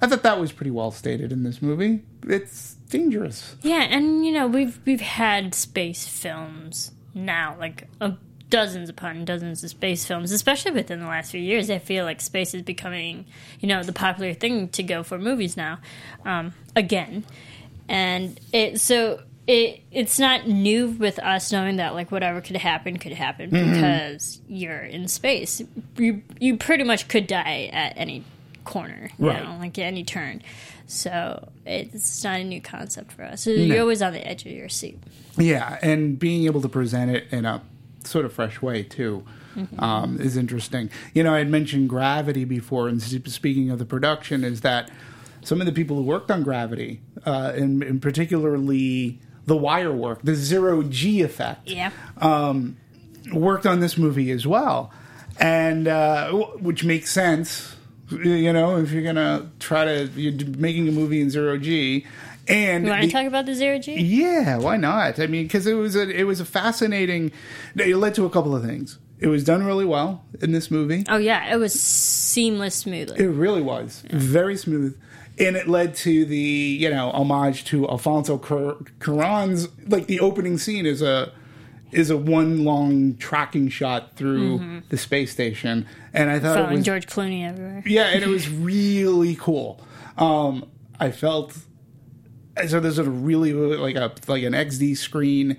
[0.00, 2.02] I thought that was pretty well stated in this movie.
[2.24, 3.56] It's dangerous.
[3.62, 8.12] Yeah, and you know we've we've had space films now, like uh,
[8.50, 11.70] dozens upon dozens of space films, especially within the last few years.
[11.70, 13.26] I feel like space is becoming,
[13.60, 15.78] you know, the popular thing to go for movies now,
[16.24, 17.24] um, again,
[17.88, 19.22] and it so.
[19.46, 24.40] It, it's not new with us knowing that like whatever could happen could happen because
[24.48, 25.60] you're in space.
[25.98, 28.24] You you pretty much could die at any
[28.64, 29.44] corner, you Right.
[29.44, 30.40] know, like at any turn.
[30.86, 33.42] So it's not a new concept for us.
[33.42, 34.98] So You're always on the edge of your seat.
[35.36, 37.60] Yeah, and being able to present it in a
[38.04, 39.24] sort of fresh way too
[39.78, 40.88] um, is interesting.
[41.12, 44.90] You know, I had mentioned Gravity before, and speaking of the production, is that
[45.42, 50.20] some of the people who worked on Gravity, uh, and, and particularly the wire work,
[50.22, 51.90] the zero G effect, Yeah.
[53.32, 54.92] worked on this movie as well,
[55.40, 57.76] and uh, which makes sense.
[58.10, 62.04] You know, if you're gonna try to you're making a movie in zero G,
[62.46, 63.94] and You want to talk about the zero G?
[64.00, 65.18] yeah, why not?
[65.18, 67.32] I mean, because it was a it was a fascinating.
[67.76, 68.98] It led to a couple of things.
[69.20, 71.04] It was done really well in this movie.
[71.08, 73.18] Oh yeah, it was seamless smoothly.
[73.24, 74.98] It really was very smooth,
[75.38, 80.86] and it led to the you know homage to Alfonso Cuarón's like the opening scene
[80.86, 81.32] is a
[81.92, 86.84] is a one long tracking shot through the space station, and I thought it was
[86.84, 87.82] George Clooney everywhere.
[87.86, 89.80] yeah, and it was really cool.
[90.18, 90.68] Um,
[90.98, 91.56] I felt
[92.66, 95.56] so there's a really like a like an XD screen,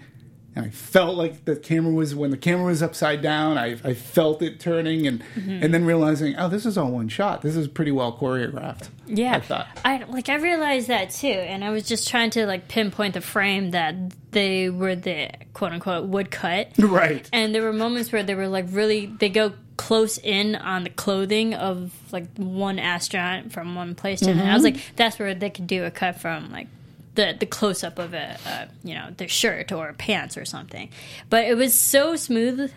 [0.55, 3.57] and I felt like the camera was when the camera was upside down.
[3.57, 5.63] I, I felt it turning, and mm-hmm.
[5.63, 7.41] and then realizing, oh, this is all one shot.
[7.41, 8.87] This is pretty well choreographed.
[9.05, 9.67] Yeah, I thought.
[9.83, 13.21] I like I realized that too, and I was just trying to like pinpoint the
[13.21, 13.95] frame that
[14.31, 16.69] they were the quote unquote woodcut.
[16.95, 17.29] Right.
[17.33, 20.89] And there were moments where they were like really they go close in on the
[20.89, 24.39] clothing of like one astronaut from one place to mm-hmm.
[24.39, 24.51] another.
[24.51, 26.67] I was like, that's where they could do a cut from like
[27.15, 30.89] the the close up of a uh, you know their shirt or pants or something.
[31.29, 32.71] But it was so smooth, and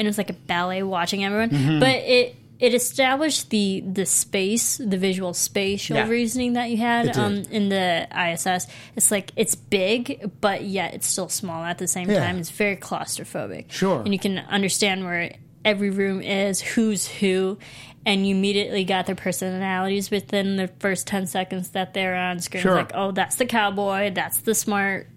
[0.00, 1.80] it was like a ballet watching everyone.
[1.80, 6.08] But it it established the the space, the visual spatial Yeah.
[6.08, 8.66] reasoning that you had um, in the ISS.
[8.96, 12.20] It's like it's big, but yet it's still small at the same Yeah.
[12.24, 12.38] time.
[12.38, 13.70] It's very claustrophobic.
[13.72, 14.00] Sure.
[14.00, 15.32] and you can understand where
[15.64, 17.58] every room is, who's who.
[18.06, 22.62] And you immediately got their personalities within the first 10 seconds that they're on screen.
[22.62, 22.74] Sure.
[22.74, 25.08] Like, oh, that's the cowboy, that's the smart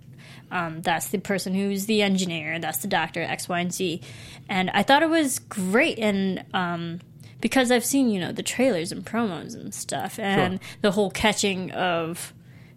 [0.49, 4.01] um, that's the person who's the engineer, that's the doctor, X, Y, and Z.
[4.47, 5.99] And I thought it was great.
[5.99, 7.01] And um,
[7.41, 11.71] because I've seen, you know, the trailers and promos and stuff, and the whole catching
[11.71, 12.33] of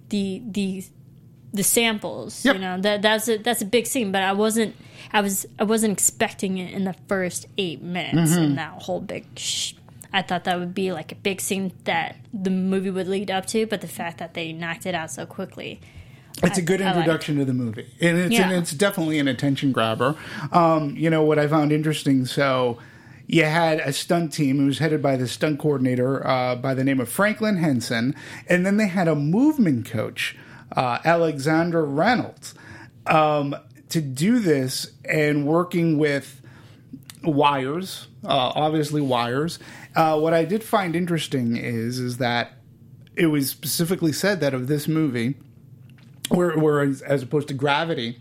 [0.08, 0.82] the the
[1.52, 2.54] the samples, Yep.
[2.56, 4.10] you know, that that's a that's a big scene.
[4.10, 4.74] But I wasn't
[5.12, 8.42] I was I wasn't expecting it in the first eight minutes Mm-hmm.
[8.42, 9.26] in that whole big.
[9.36, 9.74] Sh-
[10.12, 13.46] I thought that would be like a big scene that the movie would lead up
[13.46, 15.80] to, but the fact that they knocked it out so quickly,
[16.42, 18.44] It's a good introduction to the movie, and it's Yeah.
[18.48, 20.14] and it's definitely an attention grabber.
[20.52, 22.24] Um, you know what I found interesting.
[22.24, 22.78] So
[23.26, 24.60] you had a stunt team.
[24.60, 28.14] It was headed by the stunt coordinator uh, by the name of Franklin Henson,
[28.48, 30.36] and then they had a movement coach,
[30.74, 32.54] uh, Alexander Reynolds,
[33.06, 33.54] um,
[33.90, 36.40] to do this and working with
[37.22, 39.58] wires, uh, obviously wires.
[39.94, 42.52] Uh, what I did find interesting is is that
[43.16, 45.34] it was specifically said that of this movie
[46.28, 48.18] where, whereas as opposed to Gravity,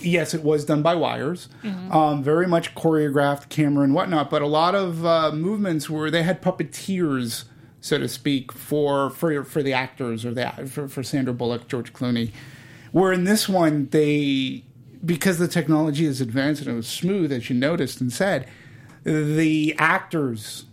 [0.00, 1.48] yes, it was done by wires,
[1.92, 6.24] um, very much choreographed camera and whatnot, but a lot of uh, movements where they
[6.24, 7.44] had puppeteers,
[7.80, 11.92] so to speak, for for for the actors or the for, for Sandra Bullock, George
[11.92, 12.32] Clooney.
[12.92, 14.64] Where in this one they
[15.04, 18.48] because the technology is advanced and it was smooth, as you noticed and said,
[19.04, 20.64] the actors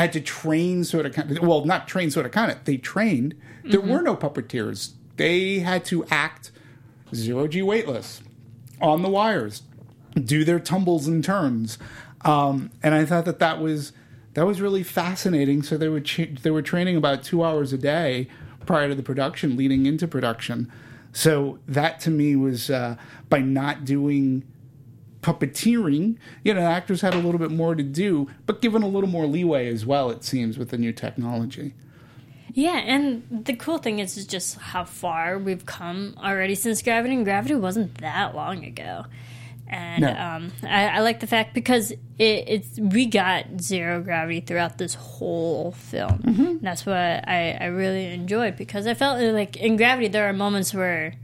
[0.00, 3.34] had to train sort of kind well not train sort of kind of they trained.
[3.64, 4.92] There were no puppeteers.
[5.16, 6.52] They had to act
[7.14, 8.20] zero g weightless
[8.80, 9.62] on the wires
[10.22, 11.78] do their tumbles and turns.
[12.22, 13.92] Um, and i thought that that was
[14.34, 15.62] that was really fascinating.
[15.62, 16.02] So they were
[16.42, 18.28] they were training about two hours a day
[18.66, 20.70] prior to the production leading into production.
[21.12, 22.96] So that to me was uh,
[23.30, 24.44] by not doing
[25.26, 29.08] puppeteering, you know, actors had a little bit more to do, but given a little
[29.08, 31.74] more leeway as well, it seems, with the new technology.
[32.52, 37.14] Yeah, and the cool thing is, just how far we've come already since Gravity.
[37.14, 39.04] And Gravity wasn't that long ago,
[39.68, 40.10] and No.
[40.10, 44.94] um, I, I like the fact because it, it's we got zero gravity throughout this
[44.94, 46.20] whole film.
[46.24, 50.32] And that's what I, I really enjoyed because I felt like in Gravity there are
[50.32, 51.14] moments where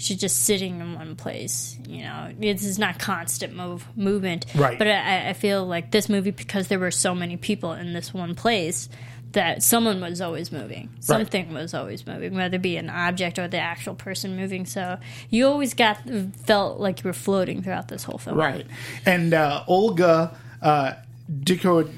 [0.00, 1.78] she's just sitting in one place.
[1.88, 4.46] You know, this is not constant move movement.
[4.54, 4.78] Right.
[4.78, 8.12] But I, I feel like this movie because there were so many people in this
[8.14, 8.88] one place
[9.32, 10.90] that someone was always moving.
[11.00, 14.66] Something was always moving, whether it be an object or the actual person moving.
[14.66, 15.98] So you always got
[16.44, 18.36] felt like you were floating throughout this whole film.
[18.36, 18.66] Right.
[19.06, 20.94] And uh, Olga uh,
[21.32, 21.88] Diko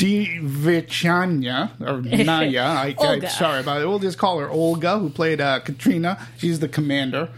[0.00, 3.86] Divichanya, or Naya, I, I, sorry about it.
[3.86, 6.26] We'll just call her Olga, who played uh, Katrina.
[6.38, 7.30] She's the commander.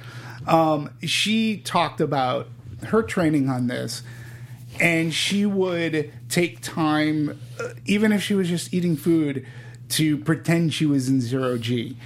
[0.46, 2.48] Um, she talked about
[2.84, 4.02] her training on this,
[4.80, 9.46] and she would take time, uh, even if she was just eating food,
[9.90, 11.96] to pretend she was in zero G.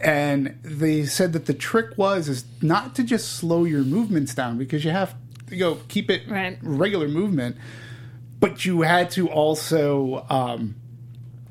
[0.00, 4.58] And they said that the trick was is not to just slow your movements down
[4.58, 5.14] because you have
[5.48, 6.58] to go keep it Right.
[6.62, 7.56] regular movement,
[8.42, 10.74] but you had to also um,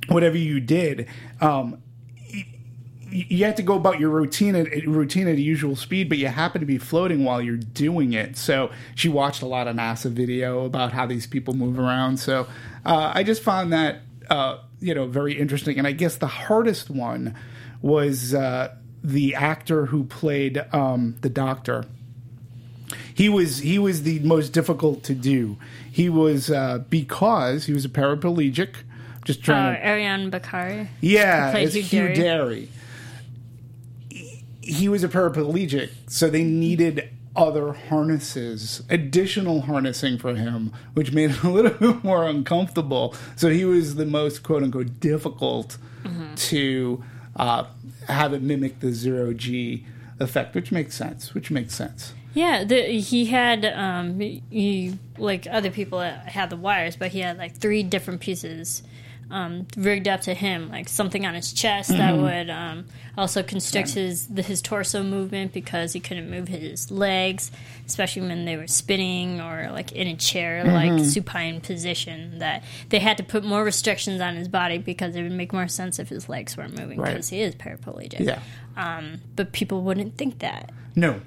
[0.10, 1.08] whatever you did.
[1.40, 1.82] Um,
[3.10, 6.28] you had to go about your routine at routine at a usual speed, but you
[6.28, 8.36] happen to be floating while you're doing it.
[8.36, 12.18] So she watched a lot of NASA video about how these people move around.
[12.18, 12.48] So
[12.86, 15.78] uh, I just found that uh, you know very interesting.
[15.78, 17.36] And I guess the hardest one
[17.82, 21.86] was uh, the actor who played um, the Doctor
[23.14, 25.58] he was he was the most difficult to do.
[25.92, 28.76] He was uh, because he was a paraplegic.
[29.26, 30.88] Just Uh, trying to Ariyon Bakare.
[31.00, 32.16] yeah, it's Hugh Hugh Derry.
[32.16, 32.70] Derry.
[34.10, 41.12] He- He was a paraplegic, so they needed other harnesses, additional harnessing for him, which
[41.14, 43.16] made it a little bit more uncomfortable.
[43.36, 46.34] So he was the most quote unquote difficult Mm-hmm.
[46.34, 47.04] to
[47.36, 47.66] uh,
[48.08, 49.86] have it mimic the zero G
[50.20, 51.36] effect, which makes sense.
[51.36, 52.14] Which makes sense.
[52.34, 57.38] Yeah, the, he had um, he like other people had the wires, but he had
[57.38, 58.84] like three different pieces
[59.30, 62.22] um, rigged up to him, like something on his chest that Mm-hmm.
[62.24, 62.86] would um,
[63.17, 67.50] also constrict his the, his torso movement because he couldn't move his legs,
[67.86, 70.96] especially when they were spinning or like in a chair, Mm-hmm.
[70.98, 72.39] like supine position.
[72.39, 75.67] That they had to put more restrictions on his body because it would make more
[75.67, 77.12] sense if his legs weren't moving Right.
[77.13, 78.20] because he is paraplegic.
[78.22, 78.39] Yeah.
[78.78, 80.72] Um, but people wouldn't think that.
[80.96, 81.22] No.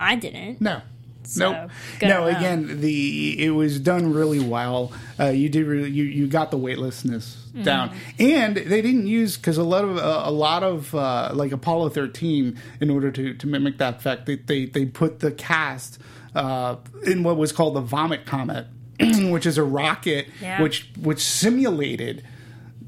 [0.00, 0.60] I didn't.
[0.60, 0.80] No.
[1.22, 1.70] So, nope.
[2.02, 2.26] No.
[2.26, 4.90] Again, the it was done really well.
[5.18, 7.62] Uh, you did really, you you got the weightlessness Mm-hmm.
[7.64, 11.50] down, and they didn't use because a lot of uh, a lot of uh, like
[11.50, 15.98] Apollo thirteen in order to to mimic that effect, they they, they put the cast
[16.36, 18.66] uh, in what was called the vomit comet,
[19.00, 20.62] which is a rocket Yeah.
[20.62, 22.22] which which simulated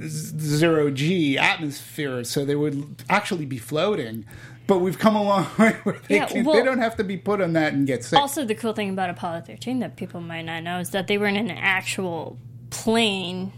[0.00, 4.24] zero G atmosphere, so they would actually be floating.
[4.66, 7.04] But we've come a long way where they, Yeah, can, well- they don't have to
[7.04, 8.18] be put on that and get sick.
[8.18, 11.18] Also, the cool thing about Apollo 13 that people might not know is that they
[11.18, 12.38] were in an actual
[12.70, 13.52] plane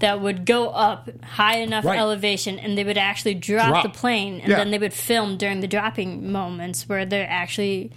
[0.00, 1.98] that would go up high enough Right.
[1.98, 3.82] elevation and they would actually drop, Drop.
[3.82, 4.56] the plane and Yeah.
[4.56, 7.90] then they would film during the dropping moments where they're actually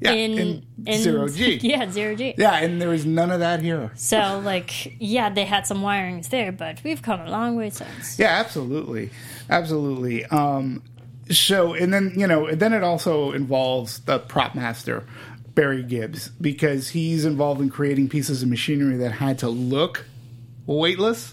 [0.00, 1.58] yeah, in, in zero G.
[1.62, 2.34] Yeah, zero G.
[2.38, 3.90] Yeah, and there was none of that here.
[3.96, 8.18] So, like, yeah, they had some wirings there, but we've come a long way since.
[8.18, 9.10] Yeah, absolutely,
[9.50, 10.24] absolutely.
[10.26, 10.82] Um,
[11.30, 15.04] so, and then you know, then it also involves the prop master
[15.54, 20.06] Barry Gibbs because he's involved in creating pieces of machinery that had to look
[20.66, 21.32] weightless.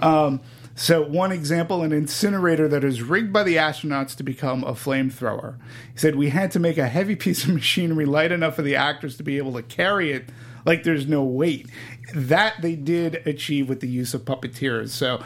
[0.00, 0.40] Um,
[0.76, 5.56] so, one example an incinerator that is rigged by the astronauts to become a flamethrower.
[5.92, 8.76] He said, We had to make a heavy piece of machinery light enough for the
[8.76, 10.28] actors to be able to carry it
[10.64, 11.68] like there's no weight.
[12.14, 14.90] That they did achieve with the use of puppeteers.
[14.90, 15.22] So,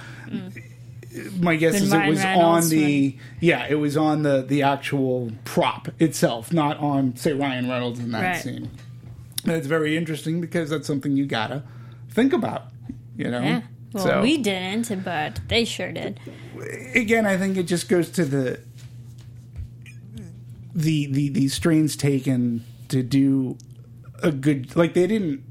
[1.41, 5.33] my guess is it was Reynolds on the yeah it was on the the actual
[5.45, 8.43] prop itself not on say ryan reynolds in that Right.
[8.43, 8.71] scene
[9.45, 11.63] and it's very interesting because that's something you gotta
[12.11, 12.67] think about
[13.17, 13.63] you know Yeah.
[13.95, 16.21] Well, so we didn't, but they sure did.
[16.95, 18.61] again i think it just goes to the
[20.75, 23.57] the the the strains taken to do
[24.23, 25.43] a good like they didn't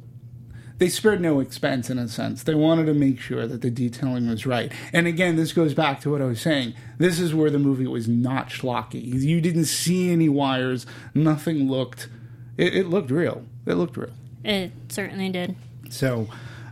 [0.78, 2.44] they spared no expense in a sense.
[2.44, 4.72] They wanted to make sure that the detailing was right.
[4.94, 6.74] And again, this goes back to what I was saying.
[7.00, 9.02] This is where the movie was not schlocky.
[9.04, 10.86] You didn't see any wires.
[11.16, 12.10] Nothing looked.
[12.58, 13.44] It, it looked real.
[13.66, 14.14] It looked real.
[14.44, 15.56] It certainly did.
[15.90, 16.28] So,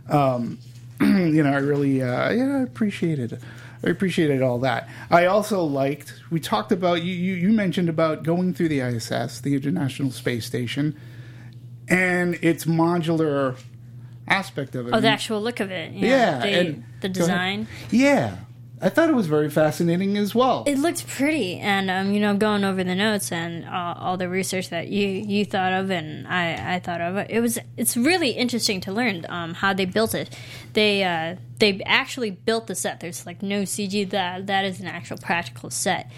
[0.08, 0.58] um,
[1.00, 3.40] you know, I really, uh, yeah, I appreciated,
[3.84, 4.88] I appreciated all that.
[5.10, 6.14] I also liked.
[6.30, 7.12] We talked about you.
[7.12, 10.98] You, you mentioned about going through the ISS, the International Space Station,
[11.88, 13.56] and its modular
[14.28, 14.94] aspect of it.
[14.94, 15.92] Oh, the actual look of it.
[15.92, 16.08] Yeah.
[16.08, 17.68] yeah, the, and the design.
[17.90, 18.36] Yeah,
[18.80, 20.64] I thought it was very fascinating as well.
[20.66, 24.18] It looked pretty, and um, you know, I'm going over the notes and uh, all
[24.18, 27.96] the research that you you thought of and I, I thought of, it was it's
[27.96, 30.36] really interesting to learn um, how they built it.
[30.74, 33.00] They uh, they actually built the set.
[33.00, 34.10] There's like no CG.
[34.10, 36.10] That that is an actual practical set,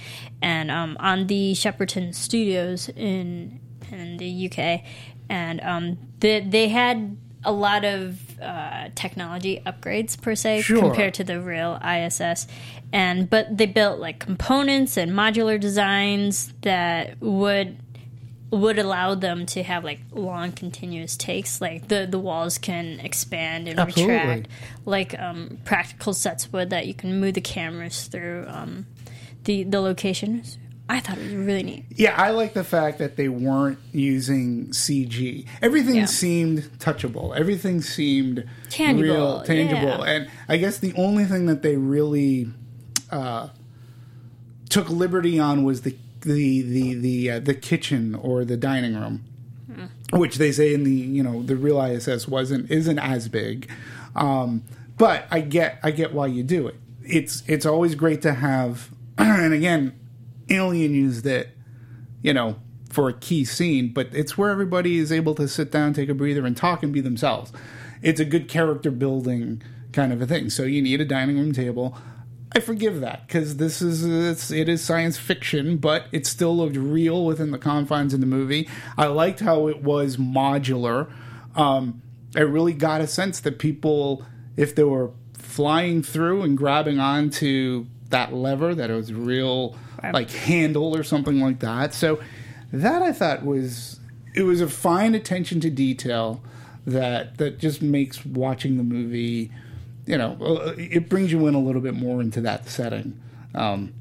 [0.43, 3.61] and um, on the Shepperton Studios in
[3.93, 4.83] in the UK,
[5.29, 10.81] and um, they they had a lot of uh, technology upgrades per se Sure.
[10.81, 12.47] compared to the real ISS,
[12.93, 17.79] and but they built like components and modular designs that would
[18.51, 23.69] would allow them to have like long continuous takes like the the walls can expand
[23.69, 24.15] and Absolutely.
[24.15, 24.49] retract
[24.87, 28.87] like um, practical sets would that you can move the cameras through um,
[29.45, 30.57] the the locations
[30.89, 34.69] i thought it was really neat Yeah, I like the fact that they weren't using
[34.69, 35.47] CG.
[35.61, 36.05] Everything Yeah.
[36.07, 37.37] seemed touchable.
[37.37, 39.83] Everything seemed Tangible, real, tangible.
[40.05, 40.05] yeah.
[40.13, 42.49] And I guess the only thing that they really
[43.11, 43.49] uh,
[44.71, 49.25] took liberty on was the the the the uh, the kitchen or the dining room,
[50.13, 53.69] which they say in the you know the real ISS wasn't isn't as big.
[54.17, 54.63] Um,
[54.97, 56.77] but I get I get why you do it.
[57.05, 59.98] It's it's always great to have, and again,
[60.51, 61.51] Alien used it
[62.23, 62.57] you know,
[62.91, 66.15] for a key scene, but it's where everybody is able to sit down, take a
[66.15, 67.53] breather, and talk and be themselves.
[68.03, 70.51] It's a good character building kind of a thing.
[70.51, 71.97] So you need a dining room table.
[72.55, 76.77] I forgive that because this is it's, it is science fiction, but it still looked
[76.77, 78.69] real within the confines of the movie.
[78.97, 81.11] I liked how it was modular.
[81.55, 82.03] Um,
[82.35, 84.25] I really got a sense that people,
[84.57, 89.77] if they were flying through and grabbing onto that lever, that it was real
[90.13, 91.95] like handle or something like that.
[91.95, 92.21] So
[92.73, 94.01] that I thought was
[94.35, 96.43] it was a fine attention to detail
[96.87, 99.51] that that just makes watching the movie,
[100.07, 103.21] you know, uh, it brings you in a little bit more into that setting.
[103.55, 103.93] Um,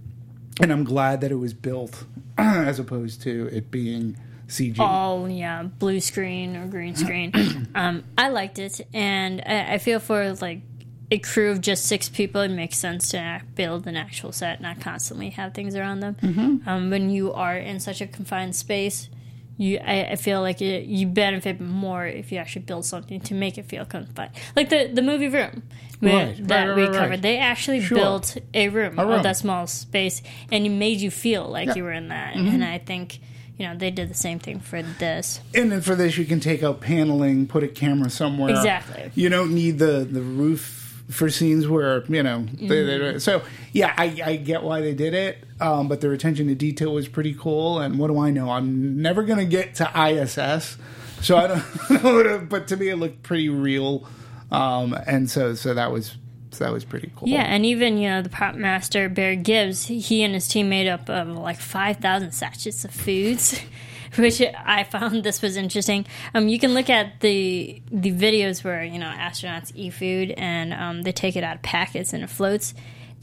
[0.62, 2.06] and I'm glad that it was built
[2.38, 4.80] as opposed to it being CG.
[4.80, 7.68] all yeah blue screen or green screen.
[7.76, 10.62] um, I liked it, and I, I feel for like
[11.10, 14.62] a crew of just six people, it makes sense to build an actual set, and
[14.64, 16.16] not constantly have things around them.
[16.22, 16.68] Mm-hmm.
[16.70, 19.10] Um, when you are in such a confined space,
[19.58, 23.34] you I, I feel like it, you benefit more if you actually build something to
[23.34, 25.64] make it feel confined, like the the movie room.
[26.00, 26.98] where- Right, that right, we right, right.
[27.00, 27.22] covered.
[27.24, 27.98] They actually Sure.
[27.98, 29.14] built a room, A room.
[29.16, 31.72] of that small space, and it made you feel like Yeah.
[31.72, 31.78] Mm-hmm.
[31.80, 32.36] you were in that.
[32.36, 33.20] And I think
[33.58, 35.40] you know they did the same thing for this.
[35.56, 38.52] And then for this, you can take out paneling, put a camera somewhere.
[38.52, 39.10] Exactly.
[39.16, 40.77] You don't need the the roof
[41.10, 42.46] for scenes where you know.
[42.54, 43.14] They, Mm-hmm.
[43.14, 43.42] they, so
[43.72, 47.08] yeah, I, I get why they did it, um, but their attention to detail was
[47.08, 47.80] pretty cool.
[47.80, 48.50] And what do I know?
[48.52, 50.78] I'm never gonna get to ISS,
[51.22, 52.46] so I don't know.
[52.50, 54.08] But to me, it looked pretty real,
[54.52, 56.18] um, and so so that was
[56.52, 57.28] so that was pretty cool.
[57.30, 60.88] Yeah, and even you know the prop master Bear Gibbs, he and his team made
[60.88, 63.62] up of like five thousand sachets of foods,
[64.22, 66.06] which I found this was interesting.
[66.34, 70.74] Um, you can look at the the videos where you know astronauts eat food and
[70.74, 72.74] um, they take it out of packets and it floats.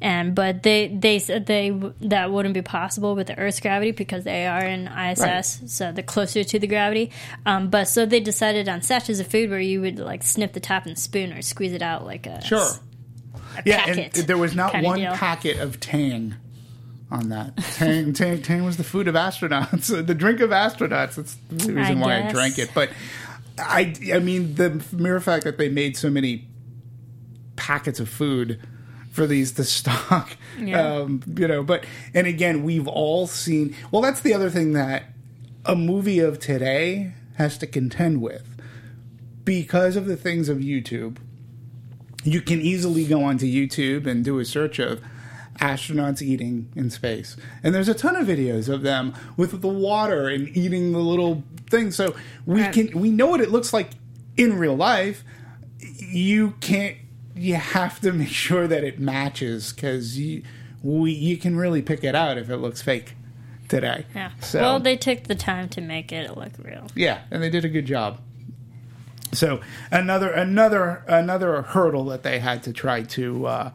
[0.02, 1.70] And but they they said they
[2.00, 5.44] that wouldn't be possible with the Earth's gravity because they are in ISS, Right.
[5.44, 7.10] so they're closer to the gravity.
[7.46, 10.60] Um, but so they decided on sachets of food where you would like snip the
[10.60, 12.68] top and spoon or squeeze it out like a Sure.
[13.56, 15.12] a Yeah, packet and there was not one deal.
[15.14, 16.34] packet of Tang
[17.14, 17.56] on that.
[17.56, 21.14] Tang, Tang, Tang was the food of astronauts, the drink of astronauts.
[21.14, 22.70] That's the reason why I drank it.
[22.74, 22.90] But
[23.58, 26.46] I, I mean, the mere fact that they made so many
[27.56, 28.60] packets of food
[29.10, 30.96] for these to stock, Yeah.
[30.96, 31.62] um, you know.
[31.62, 33.74] But and again, we've all seen.
[33.90, 35.04] Well, that's the other thing that
[35.64, 38.60] a movie of today has to contend with
[39.44, 41.18] because of the things of YouTube
[42.26, 45.02] you can easily go onto YouTube and do a search of
[45.60, 47.36] astronauts eating in space.
[47.62, 51.42] And there's a ton of videos of them with the water and eating the little
[51.70, 51.96] things.
[51.96, 52.14] So
[52.46, 52.72] we Right.
[52.72, 53.90] can we know what it looks like
[54.36, 55.22] in real life.
[55.80, 56.96] You can't
[57.36, 60.42] you have to make sure that it matches cuz you
[60.82, 63.14] we you can really pick it out if it looks fake
[63.68, 64.04] today.
[64.14, 64.30] Yeah.
[64.40, 66.88] So well, they took the time to make it look real.
[66.94, 68.18] yeah, and they did a good job.
[69.32, 73.70] So another another another hurdle that they had to try to uh,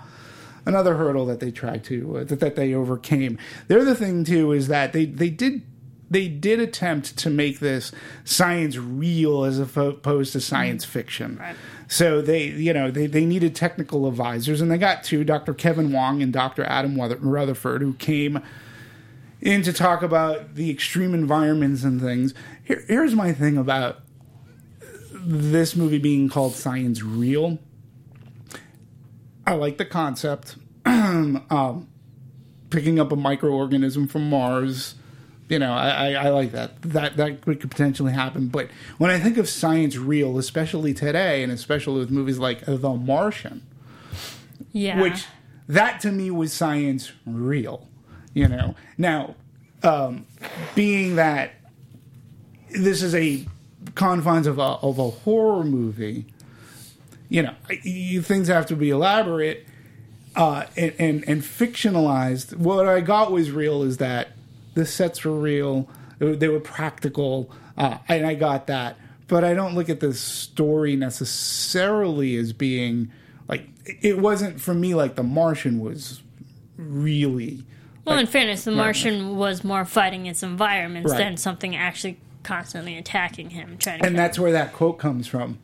[0.70, 3.38] another hurdle that they tried to uh, that, that they overcame.
[3.68, 5.64] The other thing too is that they they did
[6.10, 7.92] they did attempt to make this
[8.24, 11.38] science real as opposed to science fiction.
[11.38, 11.56] Right.
[11.88, 15.54] So they, you know, they, they needed technical advisors, and they got two, Dr.
[15.54, 16.64] Kevin Fong and Dr.
[16.64, 18.42] Adam Rutherford, who came
[19.42, 22.34] in to talk about the extreme environments and things.
[22.64, 24.00] Here, here's my thing about
[25.14, 27.60] this movie being called Science Real.
[29.46, 30.56] I like the concept.
[30.86, 31.88] um,
[32.70, 34.96] picking up a microorganism from Mars.
[35.48, 36.80] You know, I, I, I like that.
[36.84, 38.48] That that could potentially happen.
[38.50, 38.70] But
[39.00, 43.66] when I think of science real, especially today, and especially with movies like The Martian,
[44.72, 45.02] Yeah.
[45.02, 45.26] which
[45.68, 47.88] that to me was science real.
[48.36, 49.36] You know, now
[49.82, 50.28] um,
[50.76, 51.54] being that
[52.72, 53.44] this is a
[53.96, 56.26] confines of a of a horror movie,
[57.28, 59.66] you know, you, things have to be elaborate
[60.36, 62.56] uh, and, and and fictionalized.
[62.56, 64.30] What I got was real is that
[64.76, 68.98] the sets were real, they were, practical, uh, and I got that.
[69.28, 73.12] But I don't look at the story necessarily as being
[73.48, 73.68] like
[74.02, 76.22] it wasn't for me like The Martian was
[76.78, 77.64] really.
[78.06, 81.18] well, in fairness, The Martian was more fighting its environments Right.
[81.18, 84.06] than something actually constantly attacking him, trying to.
[84.08, 85.60] and that's where that quote comes from.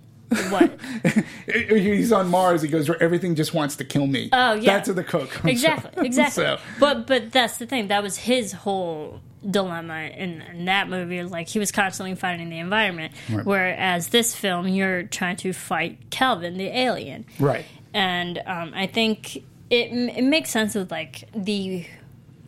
[0.49, 0.79] What
[1.69, 2.61] He's on Mars.
[2.61, 4.29] He goes, where everything just wants to kill me.
[4.33, 4.73] Oh, yeah.
[4.73, 6.05] that's where the quote comes exactly, from.
[6.05, 6.43] exactly.
[6.43, 7.87] so, But but that's the thing.
[7.89, 11.21] That was his whole dilemma in, in that movie.
[11.23, 13.45] Like he was constantly fighting the environment, Right.
[13.45, 17.25] whereas this film, you're trying to fight Calvin, the alien.
[17.39, 17.65] right.
[17.93, 19.37] and um, I think
[19.69, 21.85] it it makes sense with like the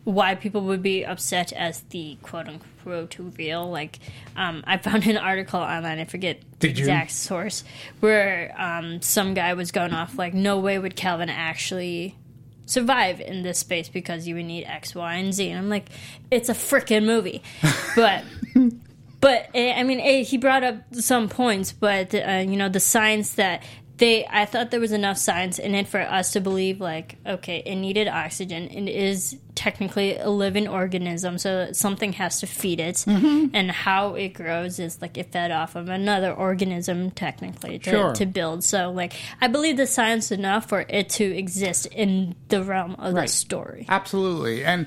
[0.08, 3.68] why people would be upset as the quote unquote real.
[3.68, 3.98] Like
[4.36, 6.84] um, I found an article online, I forget the Did you?
[6.84, 7.62] exact source,
[8.00, 12.16] where um, some guy was going off like, no way would Calvin actually
[12.64, 15.50] survive in this space because you would need X, Y, and Z.
[15.50, 15.90] And I'm like,
[16.30, 17.42] it's a freaking movie,
[17.94, 18.24] but.
[19.20, 22.78] But eh, I mean, eh, he brought up some points, but uh, you know, the
[22.78, 23.64] science that
[23.98, 27.62] they, I thought there was enough science in it for us to believe, like, okay,
[27.66, 28.68] it needed oxygen.
[28.68, 34.28] It is technically a living organism, so something has to feed it, and how it
[34.34, 38.12] grows is like it fed off of another organism, technically, to, Sure.
[38.14, 38.62] to build.
[38.62, 43.14] So, like, I believe the science enough for it to exist in the realm of
[43.14, 43.22] Right.
[43.26, 43.84] the story.
[43.88, 44.64] Absolutely.
[44.64, 44.86] And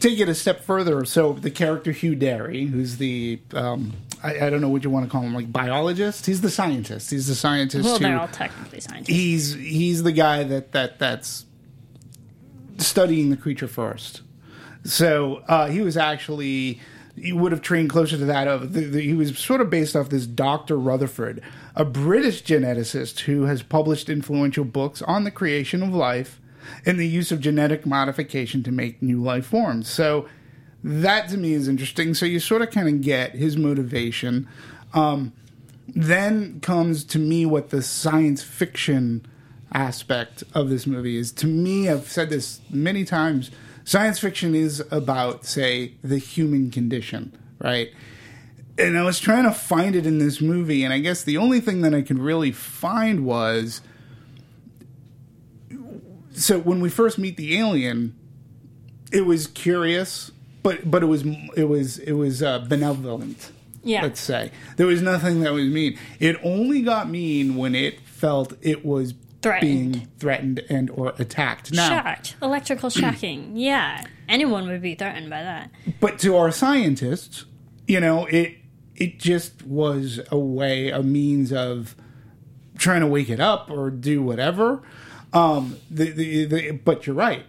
[0.00, 3.92] take it a step further, so the character Hugh Derry, who's the um,
[4.22, 6.26] I, I don't know what you want to call him, like biologist.
[6.26, 7.10] He's the scientist.
[7.10, 7.84] He's the scientist.
[7.84, 9.08] Well, who, they're all technically scientists.
[9.08, 11.44] he's he's the guy that that that's
[12.78, 14.22] studying the creature first.
[14.84, 16.80] So uh, he was actually
[17.20, 19.96] he would have trained closer to that of the, the, he was sort of based
[19.96, 20.78] off this Dr.
[20.78, 21.42] Rutherford,
[21.74, 26.40] a British geneticist who has published influential books on the creation of life
[26.84, 29.88] and the use of genetic modification to make new life forms.
[29.88, 30.28] So
[30.82, 32.14] that to me is interesting.
[32.14, 34.48] So you sort of kind of get his motivation.
[34.94, 35.32] Um,
[35.88, 39.26] then comes to me what the science fiction
[39.72, 41.32] aspect of this movie is.
[41.32, 43.50] To me, I've said this many times.
[43.84, 47.90] Science fiction is about, say, the human condition, right?
[48.78, 51.60] And I was trying to find it in this movie, and I guess the only
[51.60, 53.80] thing that I could really find was
[56.38, 58.16] so when we first meet the alien,
[59.10, 60.30] it was curious,
[60.62, 61.24] but but it was
[61.56, 63.52] it was it was uh, benevolent.
[63.84, 64.02] Yeah.
[64.02, 65.98] let's say there was nothing that was mean.
[66.18, 69.92] It only got mean when it felt it was Threatened.
[69.92, 71.72] being threatened and or attacked.
[71.72, 72.36] Now, Shocked.
[72.42, 73.52] Electrical shocking.
[73.56, 74.04] yeah.
[74.28, 75.70] Anyone would be threatened by that.
[76.00, 77.44] but to our scientists,
[77.86, 78.56] you know, it
[78.96, 81.94] it just was a way, a means of
[82.76, 84.82] trying to wake it up or do whatever.
[85.32, 87.44] Um, the, the, the, but you're right.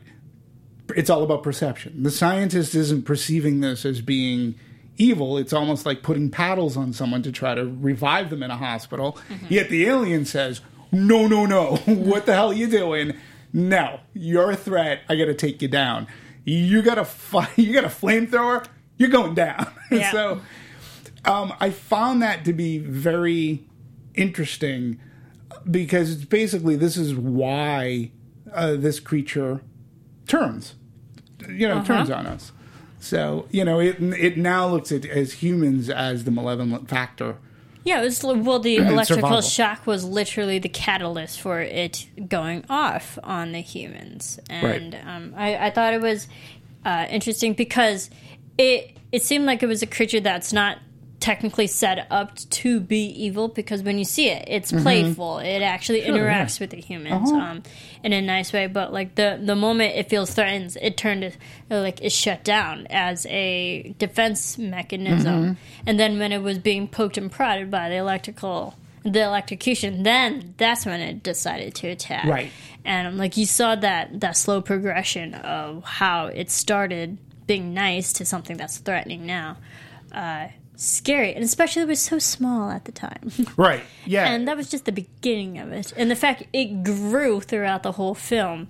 [0.95, 2.03] It's all about perception.
[2.03, 4.55] The scientist isn't perceiving this as being
[4.97, 5.37] evil.
[5.37, 9.17] It's almost like putting paddles on someone to try to revive them in a hospital.
[9.47, 10.61] Yet the alien says,
[10.91, 11.75] "No, no, no!
[11.85, 13.13] what the hell are you doing?
[13.53, 15.01] No, you're a threat.
[15.09, 16.07] I got to take you down.
[16.45, 18.65] You got a fi- You got a flamethrower.
[18.97, 20.11] You're going down." Yeah.
[20.11, 20.41] so,
[21.25, 23.65] um, I found that to be very
[24.13, 24.99] interesting
[25.69, 28.11] because it's basically this is why
[28.53, 29.61] uh, this creature
[30.27, 30.75] turns,
[31.49, 32.51] you know, turns on us.
[32.99, 37.37] So you know, it it now looks at as humans as the malevolent factor.
[37.85, 38.59] Yeah, it was well.
[38.59, 44.93] The electrical shock was literally the catalyst for it going off on the humans, and
[44.93, 45.07] Right.
[45.07, 46.27] um, I, I thought it was
[46.85, 48.09] uh, interesting because
[48.57, 50.77] it it seemed like it was a creature that's not
[51.20, 56.01] technically set up to be evil because when you see it it's playful it actually
[56.01, 56.41] interacts yeah.
[56.43, 56.57] Uh-huh.
[56.61, 57.61] with the humans um,
[58.03, 61.36] in a nice way but like the the moment it feels threatened it turned it
[61.70, 65.53] like it shut down as a defense mechanism Mm-hmm.
[65.88, 70.53] and then when it was being poked and prodded by the electrical the electrocution then
[70.57, 72.51] that's when it decided to attack Right.
[72.86, 77.17] and like you saw that that slow progression of how it started
[77.47, 79.57] being nice to something that's threatening now
[80.13, 80.47] uh
[80.80, 83.84] scary and especially it was so small at the time Right.
[84.05, 84.30] Yeah.
[84.32, 87.91] and that was just the beginning of it and the fact it grew throughout the
[87.91, 88.69] whole film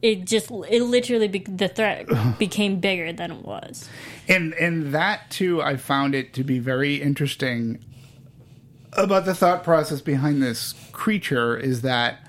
[0.00, 2.06] it just it literally be, the threat
[2.38, 3.88] became bigger than it was
[4.28, 7.84] and and that too i found it to be very interesting
[8.92, 12.20] about the thought process behind this creature is that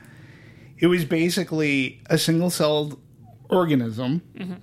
[0.80, 3.00] it was basically a single-celled
[3.50, 4.54] organism mm-hmm.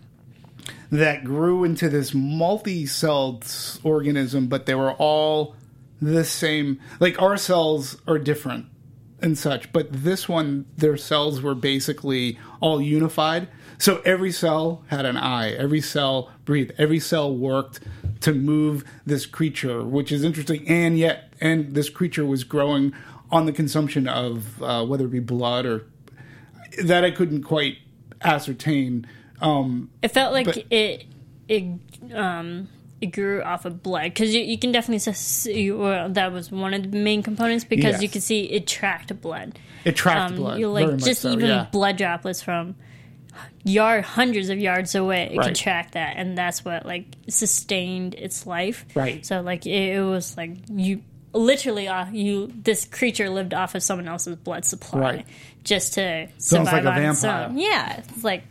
[0.90, 3.46] That grew into this multi-celled
[3.82, 5.54] organism but they were all
[6.00, 6.78] the same.
[7.00, 8.66] Like our cells are different
[9.20, 13.48] and such but this one their cells were basically all unified.
[13.78, 15.50] So every cell had an eye.
[15.52, 16.72] Every cell breathed.
[16.78, 17.80] Every cell worked
[18.20, 20.66] to move this creature which is interesting.
[20.68, 22.92] And yet and this creature was growing
[23.30, 25.86] on the consumption of uh, whether it be blood or
[26.82, 27.78] that i couldn't quite
[28.22, 29.06] ascertain
[29.40, 31.04] um, It felt like But- it
[31.48, 31.64] it
[32.14, 32.68] um
[33.00, 36.72] it grew off of blood because you, you can definitely see well, that was one
[36.74, 38.02] of the main components because Yes.
[38.02, 39.58] you can see it tracked blood.
[39.84, 41.66] it tracked Um, blood you like just so, even yeah.
[41.70, 42.74] blood droplets from
[43.64, 45.30] yard hundreds of yards away.
[45.32, 45.54] It Right.
[45.54, 48.86] track that, and that's what like sustained its life.
[48.94, 49.24] Right.
[49.26, 51.02] So like it, it was like you
[51.34, 55.26] literally uh, you this creature lived off of someone else's blood supply Right.
[55.64, 57.58] just to almost survive like a on its own.
[57.58, 58.42] Yeah, it's like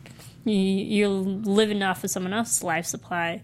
[0.46, 3.42] you, you're living off of someone else's life supply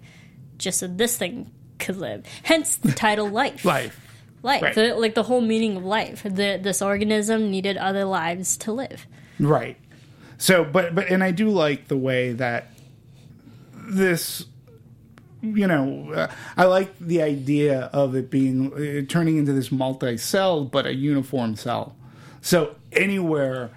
[0.57, 2.25] just so this thing could live.
[2.43, 3.65] Hence the title life.
[3.65, 3.99] life
[4.43, 4.63] Life.
[4.63, 4.75] Right.
[4.75, 6.23] The- like the whole meaning of life.
[6.23, 9.05] The, this organism needed other lives to live.
[9.39, 9.77] Right.
[10.37, 12.69] So, but but and I do like the way that
[13.75, 14.45] this,
[15.43, 16.27] you know, uh,
[16.57, 21.55] I like the idea of it being uh, turning into this multi-cell, but a uniform
[21.55, 21.95] cell.
[22.41, 23.69] So anywhere,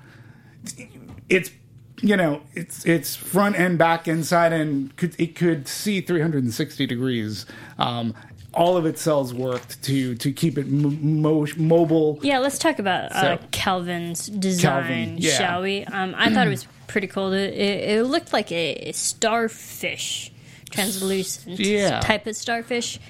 [1.29, 1.51] it's
[2.05, 7.47] you know it's it's front and back inside and could, it could see 360 degrees.
[7.79, 8.15] Um,
[8.53, 12.19] all of its cells worked to to keep it mo- mobile.
[12.23, 15.31] Yeah, let's talk about uh, So- Calvin's design, Calvin, yeah.
[15.39, 15.85] shall we?
[15.87, 17.33] Um, I thought it was pretty cool.
[17.33, 20.31] It, it, it looked like a starfish
[20.71, 22.01] translucent Yeah.
[22.01, 23.01] type of starfish.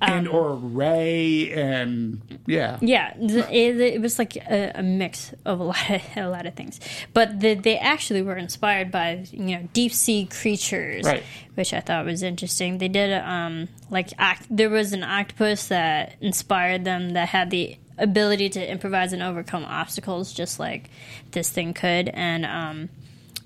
[0.00, 2.78] And or Ray and yeah.
[2.80, 6.54] Yeah, it, it was like a, a mix of a lot of a lot of
[6.54, 6.80] things,
[7.12, 11.22] but the, they actually were inspired by you know deep sea creatures, Right.
[11.54, 12.78] which I thought was interesting.
[12.78, 17.76] They did um like act, there was an octopus that inspired them that had the
[17.98, 20.88] ability to improvise and overcome obstacles, just like
[21.32, 22.88] this thing could, and um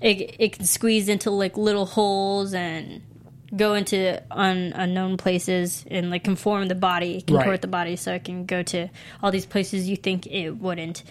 [0.01, 3.01] it it can squeeze into like little holes and
[3.55, 7.61] go into un, unknown places and like conform the body, contort Right.
[7.61, 8.89] the body so it can go to
[9.23, 11.03] all these places you think it wouldn't.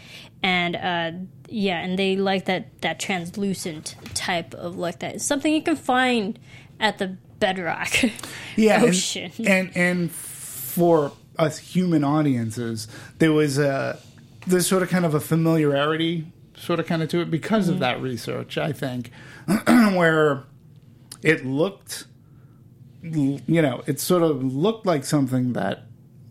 [0.42, 1.12] And uh,
[1.48, 5.14] yeah, and they like that that translucent type of like that.
[5.16, 6.38] It's something you can find
[6.80, 7.88] at the bedrock
[8.56, 12.88] yeah, and- And, and for us human audiences,
[13.18, 13.98] there was a
[14.46, 16.26] there's sort of kind of a familiarity
[16.56, 17.74] sort of kind of to it because Mm-hmm.
[17.74, 18.58] of that research.
[18.58, 19.10] I think
[19.66, 20.44] where
[21.22, 22.04] it looked,
[23.04, 25.84] you know, it sort of looked like something that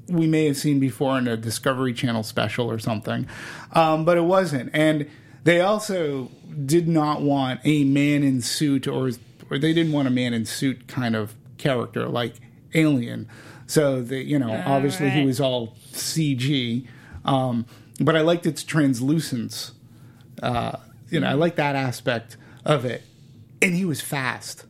[0.08, 3.28] we may have seen before in a Discovery Channel special or something,
[3.74, 4.72] um, but it wasn't.
[4.74, 5.10] And
[5.44, 6.30] they also
[6.66, 9.12] did not want a man in suit, or
[9.50, 12.36] or they didn't want a man in suit kind of character like
[12.74, 13.30] Alien.
[13.68, 16.88] So the you know obviously he was all CG,
[17.24, 17.66] um,
[18.00, 19.74] but I liked its translucence.
[20.42, 20.78] Uh,
[21.10, 23.04] you know, I like that aspect of it,
[23.62, 24.66] and he was fast.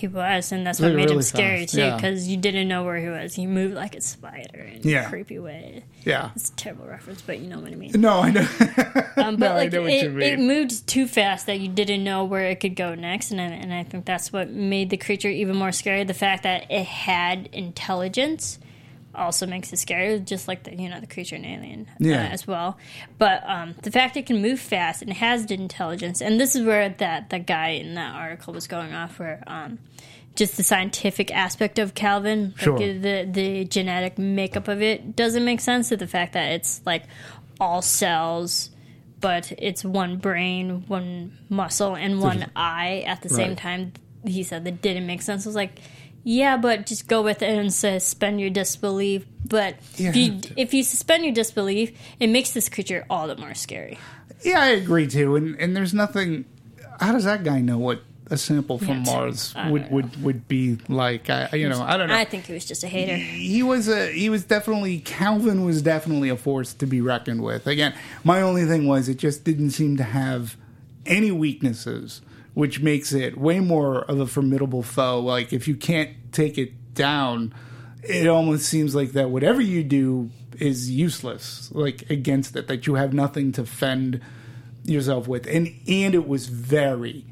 [0.00, 1.96] He was, and that's what Really, made him scary fast, too, yeah.
[1.96, 3.34] because you didn't know where he was.
[3.34, 5.06] He moved like a spider in Yeah.
[5.06, 5.84] a creepy way.
[6.04, 6.30] Yeah.
[6.34, 7.92] It's a terrible reference, but you know what I mean.
[7.94, 8.46] No, I know.
[9.16, 10.22] Um, but No, I like know what it, you mean.
[10.32, 13.44] it moved too fast that you didn't know where it could go next, and I,
[13.44, 16.04] and I think that's what made the creature even more scary.
[16.04, 18.58] The fact that it had intelligence
[19.14, 22.28] also makes it scary, just like the you know the creature in Alien uh, Yeah.
[22.32, 22.78] as well.
[23.18, 26.64] But um, the fact it can move fast and has the intelligence, and this is
[26.64, 29.78] where that the guy in that article was going off, where um,
[30.36, 32.78] just the scientific aspect of Calvin, Sure.
[32.78, 36.80] like the the genetic makeup of it, doesn't make sense to the fact that it's
[36.86, 37.04] like
[37.60, 38.70] all cells,
[39.20, 43.58] but it's one brain, one muscle, and one eye at the same Right.
[43.58, 43.92] time.
[44.24, 45.46] He said that didn't make sense.
[45.46, 45.78] I was like,
[46.24, 49.24] yeah, but just go with it and suspend your disbelief.
[49.44, 53.54] But if you if you suspend your disbelief, it makes this creature all the more
[53.54, 53.98] scary.
[54.42, 55.36] yeah, I agree too.
[55.36, 56.44] And and there's nothing.
[57.00, 58.02] How does that guy know what
[58.32, 61.28] a sample from Yeah, Mars would, would would be like?
[61.30, 62.14] I, you know, I don't know.
[62.14, 63.16] I think he was just a hater.
[63.16, 67.66] he was a he was definitely Calvin was definitely a force to be reckoned with.
[67.66, 70.56] Again, my only thing was it just didn't seem to have
[71.06, 72.20] any weaknesses,
[72.54, 75.20] which makes it way more of a formidable foe.
[75.20, 77.54] Like if you can't take it down,
[78.02, 82.94] it almost seems like that whatever you do is useless, like against it, that you
[82.96, 84.20] have nothing to fend
[84.84, 85.46] yourself with.
[85.46, 87.24] And and it was very,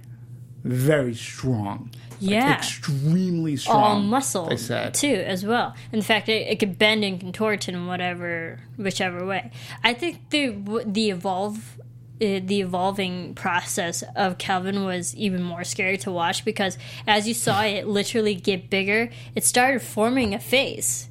[0.64, 1.90] very strong.
[2.20, 2.56] Like, Yeah.
[2.56, 3.76] extremely strong.
[3.82, 4.92] all muscle They said.
[4.94, 9.52] too as well In fact that it could bend and contort in whatever whichever way
[9.84, 10.50] i think the
[10.84, 11.78] the evolve
[12.20, 17.34] uh, the evolving process of calvin was even more scary to watch because as you
[17.34, 21.08] saw it literally get bigger it started forming a face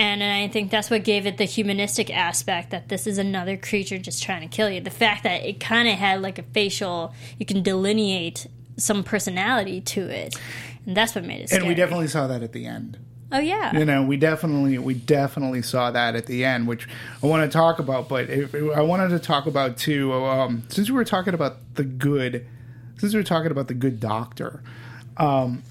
[0.00, 3.98] and I think that's what gave it the humanistic aspect that this is another creature
[3.98, 4.80] just trying to kill you.
[4.80, 8.46] The fact that it kind of had like a facial, you can delineate
[8.78, 10.40] some personality to it.
[10.86, 11.60] And that's what made it scary.
[11.60, 12.98] and we definitely saw that at the end.
[13.32, 13.76] Oh yeah.
[13.76, 16.88] You know, we definitely we definitely saw that at the end, which
[17.22, 18.08] I want to talk about.
[18.08, 21.84] But if, I wanted to talk about too, um, since we were talking about the
[21.84, 22.46] good,
[22.98, 24.62] since we were talking about the good doctor.
[25.16, 25.62] Um,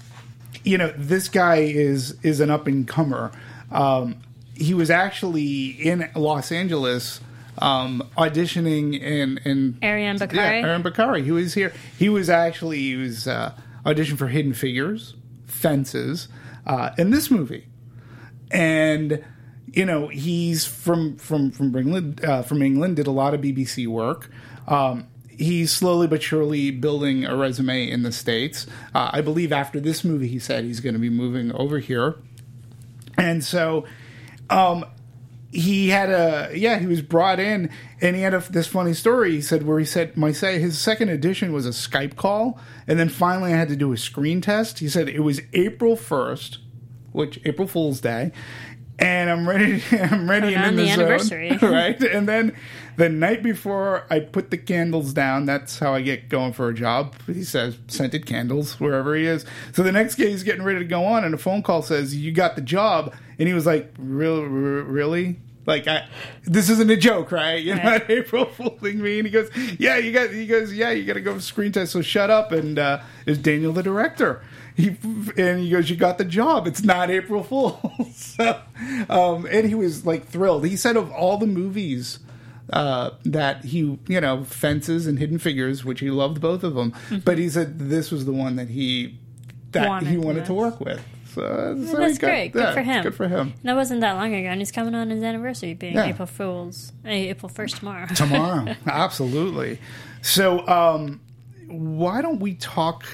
[0.64, 3.30] you know, this guy is is an up and comer.
[3.70, 4.16] Um,
[4.54, 7.20] he was actually in Los Angeles
[7.58, 10.34] um, auditioning in in Ariyon Bakare?
[10.34, 11.22] Yeah, Ariyon Bakare.
[11.22, 11.72] He was here.
[11.98, 13.54] He was actually he was uh,
[13.84, 15.14] auditioned for Hidden Figures,
[15.46, 16.28] Fences,
[16.66, 17.66] uh, in this movie,
[18.50, 19.24] and
[19.66, 22.24] you know he's from from from England.
[22.24, 24.30] Uh, from England, did a lot of BBC work.
[24.66, 28.66] Um, he's slowly but surely building a resume in the states.
[28.94, 32.16] Uh, I believe after this movie, he said he's going to be moving over here,
[33.16, 33.84] and so.
[34.48, 34.84] Um,
[35.52, 37.70] he had a yeah he was brought in
[38.00, 39.32] and he had a, this funny story.
[39.32, 42.98] He said where he said my say his second edition was a skype call and
[42.98, 44.78] then finally i had to do a screen test.
[44.78, 46.58] He said it was april 1st
[47.12, 48.30] which april fool's day
[49.00, 51.58] and i'm ready i'm ready and in the the, anniversary.
[51.58, 52.54] zone right and then
[52.96, 56.74] the night before i put the candles down that's how i get going for a
[56.74, 60.78] job he says scented candles wherever he is so the next day he's getting ready
[60.78, 63.66] to go on and a phone call says you got the job and he was
[63.66, 66.08] like real really Like, I,
[66.44, 67.62] this isn't a joke, right?
[67.62, 68.00] You're Right.
[68.00, 69.18] not April fooling me.
[69.18, 70.30] And he goes, yeah, you got.
[70.30, 71.92] He goes, yeah, you got to go for screen test.
[71.92, 72.50] So shut up.
[72.50, 74.42] And uh, is Daniel the director?
[74.80, 74.96] He
[75.36, 76.66] and he goes, you got the job.
[76.66, 77.78] It's not April Fool's.
[78.14, 78.60] so,
[79.08, 80.64] um, and he was like thrilled.
[80.66, 82.18] He said of all the movies
[82.72, 86.94] uh, that he, you know, Fences and Hidden Figures, which he loved both of them,
[87.24, 89.18] but he said this was the one that he
[89.72, 90.44] that Wanted, he wanted yeah.
[90.46, 91.00] to work with.
[91.34, 91.40] So,
[91.86, 92.52] so that's he got- great.
[92.52, 93.02] Good yeah, for him.
[93.04, 93.40] Good for him.
[93.40, 96.06] And that wasn't that long ago, and he's coming on his anniversary, being Yeah.
[96.06, 98.06] April Fool's, uh, April first tomorrow.
[98.06, 98.74] tomorrow.
[98.86, 99.78] Absolutely.
[100.22, 101.20] So, um,
[101.68, 103.04] why don't we talk?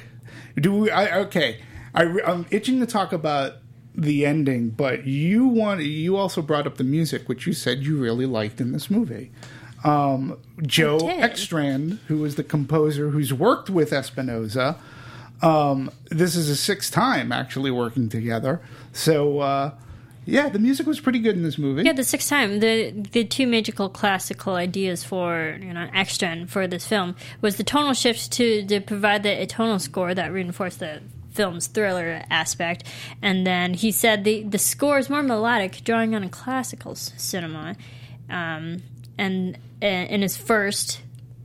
[0.59, 0.91] Do we?
[0.91, 1.61] I, okay,
[1.95, 3.55] I, I'm itching to talk about
[3.95, 7.97] the ending, but you want you also brought up the music, which you said you
[7.97, 9.31] really liked in this movie.
[9.85, 11.01] Um, Jon.
[11.01, 14.77] Ekstrand, who is the composer who's worked with Espinosa.
[15.43, 18.61] Um, this is a sixth time actually working together.
[18.93, 19.73] So, uh,
[20.27, 21.85] yeah, the music was pretty good in this movie.
[21.85, 22.59] Yeah, the sixth time.
[22.59, 27.57] The the two magical classical ideas for you know extra and for this film was
[27.57, 31.01] the tonal shift to to provide the atonal score that reinforced the
[31.31, 32.83] film's thriller aspect,
[33.23, 37.77] and then he said the the score is more melodic, drawing on a classical cinema,
[38.29, 38.83] um,
[39.17, 41.03] and uh, in his first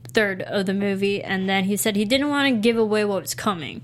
[0.08, 3.22] third of the movie, and then he said he didn't want to give away what
[3.22, 3.82] was coming.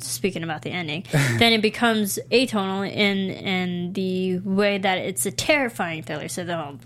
[0.00, 5.30] Speaking about the ending, then it becomes atonal in in the way that it's a
[5.30, 6.28] terrifying thriller.
[6.28, 6.78] So the whole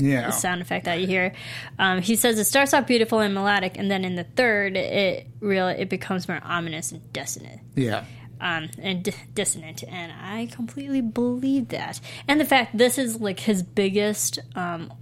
[0.00, 0.30] Yeah.
[0.30, 1.32] sound effect that you hear.
[1.78, 5.26] Um, he says it starts off beautiful and melodic, and then in the third, it
[5.40, 8.04] real it becomes more ominous and dissonant Yeah.
[8.40, 12.00] um, and di- dissonant, and I completely believe that.
[12.28, 14.92] And the fact this is like his biggest, um,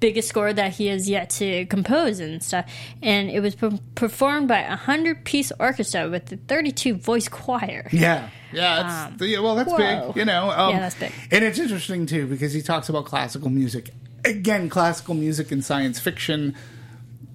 [0.00, 2.70] biggest score that he has yet to compose and stuff,
[3.02, 7.28] and it was per- performed by a hundred piece orchestra with the thirty two voice
[7.28, 7.88] choir.
[7.92, 9.08] Yeah, yeah.
[9.10, 10.06] That's, yeah well, that's Um, whoa.
[10.08, 10.16] big.
[10.16, 11.12] You know, um, Yeah, that's big.
[11.30, 13.90] And it's interesting too because he talks about classical music.
[14.24, 16.54] Again, classical music in science fiction,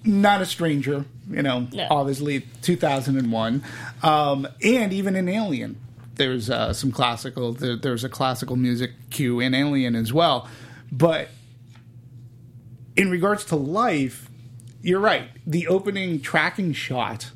[0.04, 1.06] not a stranger.
[1.30, 1.88] You know, No.
[1.90, 3.64] obviously, two thousand and one,
[4.04, 5.78] um, and even in Alien,
[6.16, 7.54] there's uh, some classical.
[7.54, 10.48] There, there's a classical music cue in Alien as well,
[10.92, 11.30] but
[12.96, 14.30] in regards to life,
[14.82, 15.30] you're right.
[15.48, 17.32] The opening tracking shot,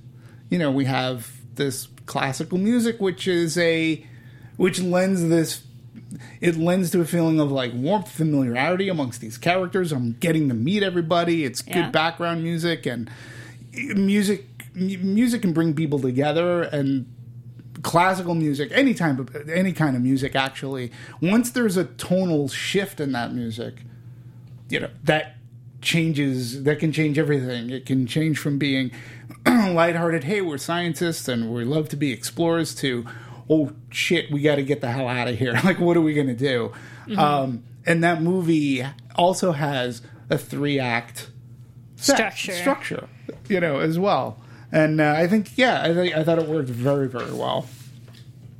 [0.49, 4.05] you know, we have this classical music, which is a,
[4.57, 5.63] which lends this,
[6.41, 9.91] it lends to a feeling of like warmth, familiarity amongst these characters.
[9.91, 11.43] I'm getting to meet everybody.
[11.45, 13.09] It's good background music and
[13.73, 14.45] music.
[14.73, 17.05] mu- Music can bring people together and
[17.83, 20.35] classical music, any type of any kind of music.
[20.35, 20.91] Actually,
[21.21, 23.75] once there's a tonal shift in that music,
[24.69, 25.36] you know that
[25.87, 27.69] changes that can change everything.
[27.69, 28.91] It can change from being
[29.47, 33.05] lighthearted hey we're scientists and we love to be explorers to
[33.49, 35.57] oh shit we got to get the hell out of here.
[35.63, 36.73] Like what are we going to do
[37.17, 38.85] um, and that movie
[39.15, 41.29] also has a three act
[41.95, 42.51] Structure.
[42.51, 43.07] structure
[43.47, 44.39] you know as well.
[44.71, 47.65] And uh, i think yeah i think i thought it worked very very well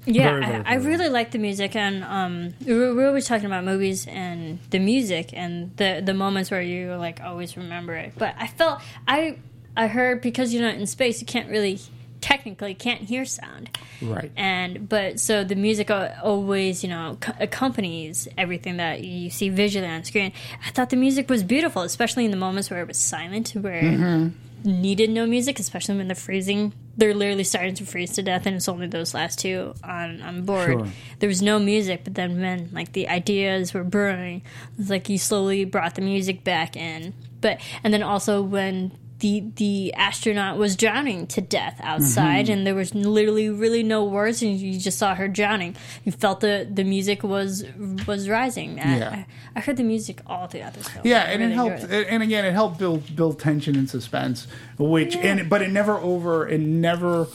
[0.07, 3.45] Yeah, Very, very I, I really like the music, and um, we're, we're always talking
[3.45, 8.13] about movies and the music and the the moments where you like always remember it.
[8.17, 9.37] But I felt I
[9.75, 11.79] I heard because you're not in space, you can't really
[12.21, 13.69] technically can't hear sound,
[14.01, 19.49] right and but so the music always you know co- accompanies everything that you see
[19.49, 20.31] visually on screen.
[20.65, 23.81] I thought the music was beautiful, especially in the moments where it was silent, where
[23.83, 24.81] Mm-hmm.
[24.81, 26.73] needed no music, especially when they're freezing.
[26.97, 30.43] They're literally starting to freeze to death, and it's only those last two on on
[30.43, 30.79] board.
[30.79, 30.87] Sure.
[31.19, 34.41] There was no music, but then when like the ideas were brewing,
[34.79, 37.13] it's like you slowly brought the music back in.
[37.39, 42.53] But and then also when the the astronaut was drowning to death outside, Mm-hmm.
[42.53, 45.76] and there was literally really no words, and you just saw her drowning.
[46.05, 47.65] You felt the the music was
[48.05, 48.80] was rising.
[48.80, 49.09] I- Yeah.
[49.09, 51.01] I, I heard the music all throughout this film.
[51.07, 51.84] Yeah, and really it helped.
[51.91, 52.07] it.
[52.09, 54.47] And again, it helped build build tension and suspense,
[54.78, 57.28] which and but it never over it never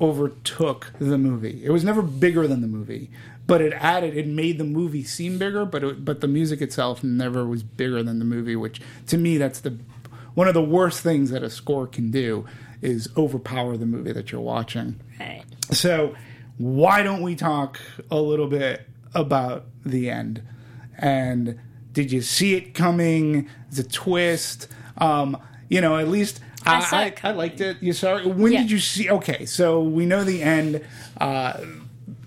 [0.00, 1.60] overtook the movie.
[1.64, 3.10] It was never bigger than the movie,
[3.46, 5.64] but it added it made the movie seem bigger.
[5.64, 9.38] But it, but the music itself never was bigger than the movie, which to me
[9.38, 9.76] that's the
[10.38, 12.46] one of the worst things that a score can do
[12.80, 14.94] is overpower the movie that you're watching.
[15.18, 15.42] Right.
[15.72, 16.14] So,
[16.58, 20.40] why don't we talk a little bit about the end?
[20.96, 21.58] And
[21.92, 23.48] did you see it coming?
[23.72, 24.68] The twist.
[24.98, 25.36] Um,
[25.68, 27.78] you know, at least I, I, I liked it.
[27.82, 28.26] You saw it.
[28.26, 28.60] When Yeah.
[28.62, 29.10] did you see?
[29.10, 30.84] Okay, so we know the end.
[31.20, 31.54] Uh,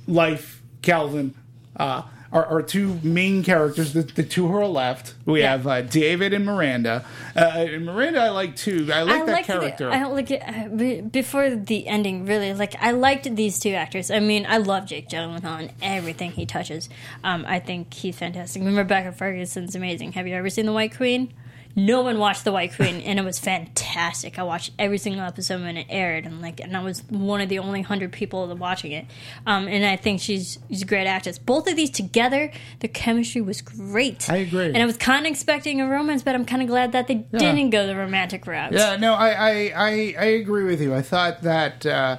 [0.05, 1.34] life, Calvin.
[1.78, 2.01] Uh,
[2.32, 5.15] our, our two main characters, the, the two who are left.
[5.25, 5.51] We Yeah.
[5.51, 7.03] have uh, David and Miranda.
[7.36, 8.89] Uh, and Miranda, I like too.
[8.93, 9.89] I like that liked the- character.
[9.91, 12.25] I like it uh, before the ending.
[12.25, 14.09] Really, like I liked these two actors.
[14.11, 16.89] I mean, I love Jake Gyllenhaal and everything he touches.
[17.23, 18.63] Um, I think he's fantastic.
[18.63, 20.13] Rebecca Ferguson's amazing.
[20.13, 21.34] Have you ever seen The White Queen?
[21.76, 24.38] No one watched The White Queen, and it was fantastic.
[24.38, 27.49] I watched every single episode when it aired, and like, and I was one of
[27.49, 29.05] the only hundred people watching it.
[29.45, 31.38] Um, and I think she's she's a great actress.
[31.38, 34.30] Both of these together, the chemistry was great.
[34.30, 34.65] I agree.
[34.65, 37.15] And I was kind of expecting a romance, but I'm kind of glad that they
[37.15, 38.74] didn't go the romantic route.
[38.74, 40.93] Yeah, no, I, I, I, I agree with you.
[40.93, 42.17] I thought that uh,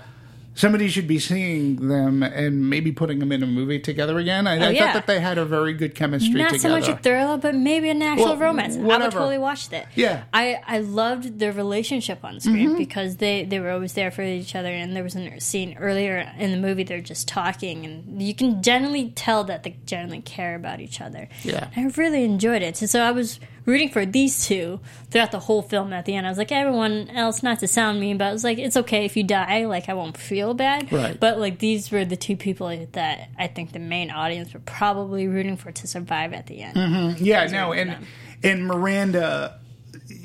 [0.55, 4.47] somebody should be seeing them and maybe putting them in a movie together again.
[4.47, 4.85] I, I Oh, yeah.
[4.87, 6.59] thought that they had a very good chemistry Not together.
[6.69, 8.75] so much a thriller, but maybe an actual Well, romance.
[8.77, 9.11] I would whatever.
[9.13, 9.89] totally watch that.
[9.95, 10.19] Yeah.
[10.19, 10.25] Mm-hmm.
[10.35, 14.55] I, I loved their relationship on screen because they, they were always there for each
[14.55, 14.69] other.
[14.71, 18.63] And there was a scene earlier in the movie they're just talking, and you can
[18.63, 21.29] generally tell that they generally care about each other.
[21.43, 21.69] Yeah.
[21.77, 22.81] I really enjoyed it.
[22.83, 25.93] And so I was rooting for these two throughout the whole film.
[25.93, 28.45] At the end, I was like, everyone else, not to sound mean, but I was
[28.45, 29.67] like, it's okay if you die.
[29.67, 30.93] Like, I won't feel bad.
[30.93, 31.19] Right.
[31.19, 35.29] But like, these were the two people that I think the main audience were probably
[35.29, 36.77] rooting for to survive at the end.
[36.77, 37.25] Mm-hmm.
[37.25, 37.97] Yeah, no, and
[38.43, 39.61] and Miranda,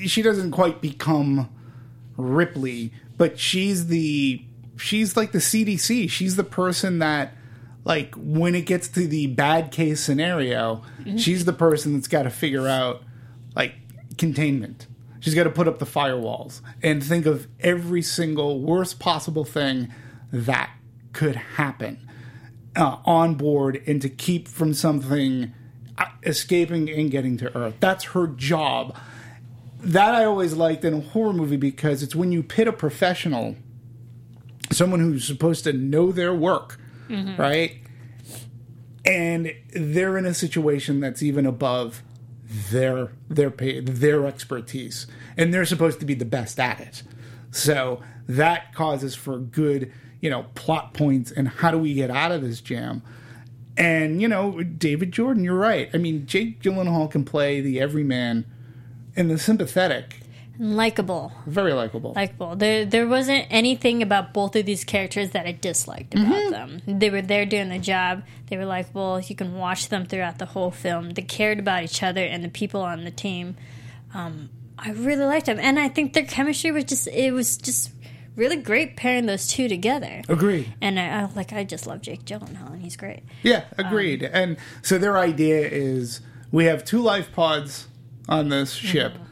[0.06, 1.50] she doesn't quite become
[2.16, 4.44] Ripley, but she's the
[4.78, 6.10] she's like the CDC.
[6.10, 7.34] She's the person that
[7.84, 11.18] like when it gets to the bad case scenario, mm-hmm.
[11.18, 13.04] she's the person that's got to figure out
[13.58, 13.74] like
[14.18, 14.88] containment.
[15.20, 19.92] She's got to put up the firewalls and think of every single worst possible thing
[20.32, 20.70] that
[21.12, 22.08] could happen
[22.76, 25.54] uh, on board and to keep from something
[25.98, 27.74] uh, escaping and getting to Earth.
[27.80, 28.96] That's her job.
[29.80, 33.56] That I always liked in a horror movie because it's when you pit a professional,
[34.72, 36.80] someone who's supposed to know their work,
[37.38, 37.78] right?
[39.04, 42.04] And they're in a situation that's even above
[42.72, 47.04] their their their expertise, and they're supposed to be the best at it.
[47.52, 49.92] So that causes for good,
[50.22, 53.02] you know, plot points and how do we get out of this jam?
[53.78, 55.90] And you know, David Jordan, you're right.
[55.94, 58.46] I mean, Jake Gyllenhaal can play the everyman
[59.16, 60.20] and the sympathetic,
[60.60, 61.32] Likeable.
[61.46, 62.14] very likable.
[62.16, 62.56] Likeable.
[62.56, 66.52] There, there wasn't anything about both of these characters that I disliked about Mm-hmm.
[66.86, 67.00] them.
[67.00, 68.24] They were there doing the job.
[68.50, 69.20] They were likable.
[69.20, 71.12] You can watch them throughout the whole film.
[71.12, 73.56] They cared about each other and the people on the team.
[74.14, 74.50] Um,
[74.80, 77.92] I really liked them, and I think their chemistry was just it was just
[78.36, 80.22] really great pairing those two together.
[80.30, 80.72] Agreed.
[80.82, 83.24] And I, I like I just love Jake Gyllenhaal, and he's great.
[83.44, 84.24] Yeah, agreed.
[84.24, 87.88] and so their idea is we have two life pods
[88.30, 89.14] on this ship.
[89.16, 89.24] Uh,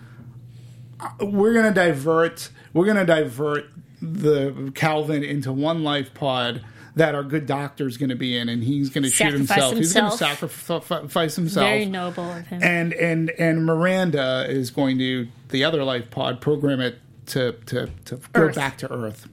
[1.20, 2.50] We're gonna divert.
[2.74, 3.66] We're gonna divert
[4.02, 6.64] the Calvin into one life pod
[6.96, 9.74] that our good doctor's going to be in, and he's going to shoot Sacrifice himself.
[9.76, 11.68] He's going to sacrifice himself.
[11.68, 12.64] Very noble of him.
[12.64, 17.90] and and and Miranda is going to the other life pod program it to to
[18.06, 19.28] to go back to Earth.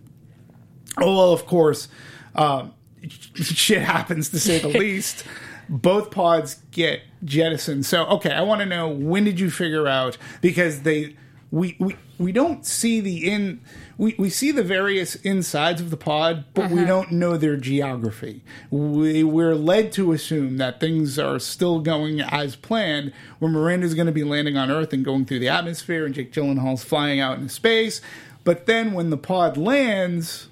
[0.99, 1.89] Oh well, of course,
[2.35, 2.75] um,
[3.35, 5.25] shit happens to say the least.
[5.68, 7.87] Both pods get jettisoned.
[7.87, 11.16] So okay, I want to know when did you figure out because they
[11.53, 13.61] we we we don't see the in
[13.99, 18.43] we, we see the various insides of the pod, but we don't know their geography.
[18.71, 24.07] We, we're led to assume that things are still going as planned, where Miranda's going
[24.07, 27.39] to be landing on Earth and going through the atmosphere, and Jake Gyllenhaal's flying out
[27.39, 28.01] into space.
[28.45, 30.49] But then when the pod lands,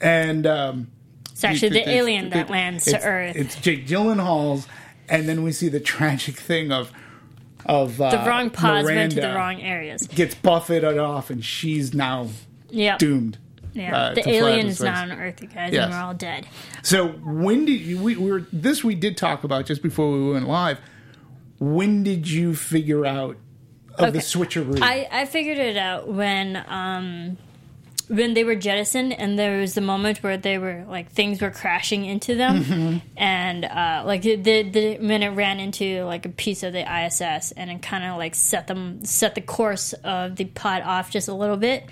[0.00, 0.88] and um,
[1.32, 3.34] It's actually the alien that lands to Earth.
[3.34, 4.68] It's Jake Gyllenhaal's,
[5.08, 6.92] and then we see the tragic thing of
[7.66, 10.06] of uh, the wrong pods went to the wrong areas.
[10.06, 12.28] Gets buffeted off, and she's now
[12.70, 12.96] Yeah.
[12.98, 13.38] doomed.
[13.72, 13.96] Yeah.
[13.96, 15.84] uh, the alien is not on Earth, you guys, Yes.
[15.86, 16.46] and we're all dead.
[16.82, 17.98] So when did you?
[18.00, 20.78] We, we were this we did talk about just before we went live.
[21.58, 23.36] When did you figure out
[23.98, 24.18] of the Okay.
[24.20, 24.80] switcheroo?
[24.82, 27.36] I, I figured it out when um
[28.08, 31.50] when they were jettisoned and there was the moment where they were like things were
[31.50, 32.96] crashing into them Mm-hmm.
[33.16, 37.70] and uh like the, the it ran into like a piece of the ISS and
[37.70, 41.34] it kind of like set them set the course of the pod off just a
[41.34, 41.84] little bit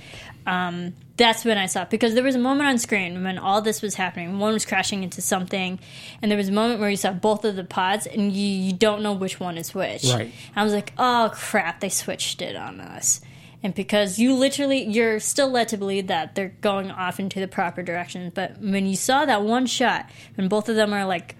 [0.47, 3.83] um that's when I saw because there was a moment on screen when all this
[3.83, 4.39] was happening.
[4.39, 5.79] One was crashing into something,
[6.21, 8.73] and there was a moment where you saw both of the pods, and you, you
[8.73, 10.05] don't know which one is which.
[10.05, 10.33] Right.
[10.57, 13.21] I was like, oh crap, they switched it on us.
[13.63, 17.47] And because you literally, you're still led to believe that they're going off into the
[17.49, 18.33] proper direction.
[18.35, 21.37] But when you saw that one shot, when both of them are like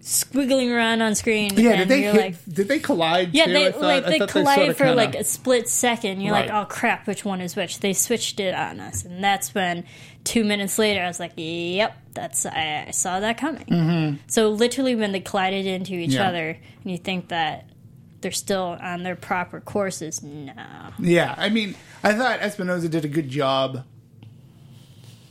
[0.00, 1.50] squiggling around on screen.
[1.56, 3.34] Yeah, did they hit, like, did they collide?
[3.34, 3.52] yeah, too?
[3.52, 6.20] they thought- like they collide sorta for kinda- like a split second.
[6.22, 7.80] You're like, oh crap, which one is which?
[7.80, 9.84] They switched it on us, and that's when
[10.24, 13.64] two minutes later I was like, yep, that's I, I saw that coming.
[13.66, 14.16] Mm-hmm.
[14.26, 16.28] So literally, when they collided into each Yeah.
[16.28, 16.48] other,
[16.82, 17.66] and you think that
[18.20, 20.52] they're still on their proper courses, no.
[20.98, 23.84] Yeah, I mean, I thought Espinosa did a good job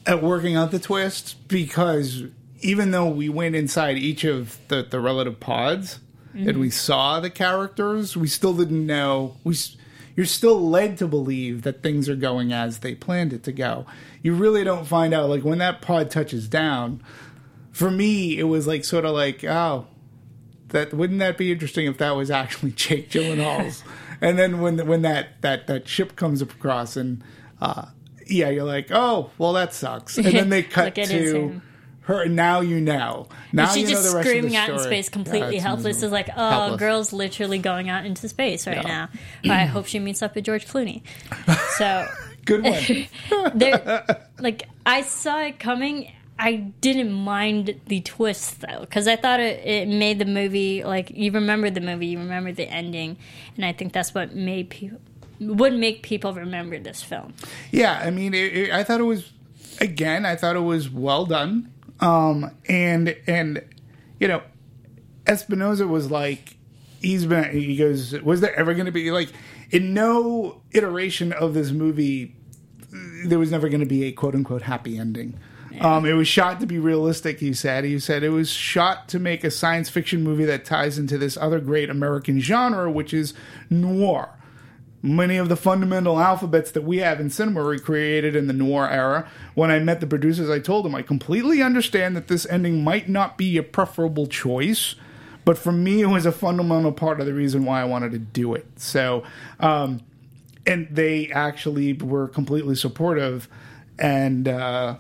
[0.06, 2.24] at working out the twist because
[2.62, 6.00] even though we went inside each of the, the relative pods
[6.34, 6.70] and we mm-hmm.
[6.70, 9.36] saw the characters, we still didn't know.
[9.44, 9.56] We
[10.16, 13.86] you're still led to believe that things are going as they planned it to go.
[14.22, 17.02] You really don't find out like when that pod touches down.
[17.72, 19.88] For me, it was like sort of like oh,
[20.70, 23.84] that wouldn't that be interesting if that was actually Jake Gyllenhaal's?
[24.22, 27.24] and then when when that that that ship comes across and
[27.62, 27.86] uh,
[28.28, 30.18] yeah, you're like, oh, well, that sucks.
[30.18, 31.62] And then they cut Like, to
[32.02, 32.22] her.
[32.24, 33.28] and Now you know.
[33.52, 36.04] Now She's know just rest screaming out in space, completely Yeah, it's helpless.
[36.04, 36.80] Is like, oh, Helpless.
[36.80, 39.08] girl's literally going out into space right Yeah.
[39.44, 39.54] now.
[39.54, 41.02] I hope she meets up with George Clooney.
[41.78, 42.08] So,
[42.46, 43.52] Good one.
[44.40, 46.12] like, I saw it coming.
[46.40, 51.12] I didn't mind the twist though, because I thought it, it made the movie like
[51.12, 53.18] you remember the movie, you remember the ending,
[53.58, 55.00] and I think that's what made people
[55.40, 57.34] would make people remember this film.
[57.72, 59.32] Yeah, I mean, it, it, I thought it was
[59.80, 60.26] again.
[60.26, 61.72] I thought it was well done.
[62.00, 63.62] Um, and and
[64.20, 64.42] you know,
[65.28, 66.56] Espinosa was like,
[67.02, 67.52] he's been.
[67.52, 69.30] He goes, was there ever going to be like
[69.72, 72.36] in no iteration of this movie?
[73.26, 75.38] There was never going to be a quote unquote happy ending.
[75.82, 77.40] Um, it was shot to be realistic.
[77.40, 77.84] He said.
[77.84, 81.38] He said it was shot to make a science fiction movie that ties into this
[81.38, 83.34] other great American genre, which is
[83.70, 84.40] noir
[85.02, 88.90] many of the fundamental alphabets that we have in cinema were created in the noir
[88.90, 89.30] era.
[89.56, 93.08] When I met the producers, I told them I completely understand that this ending might
[93.08, 94.96] not be a preferable choice,
[95.46, 98.20] but for me, it was a fundamental part of the reason why I wanted to
[98.20, 98.68] do it.
[98.76, 99.24] So,
[99.60, 100.02] um,
[100.66, 103.48] and they actually were completely supportive
[103.98, 104.98] and uh,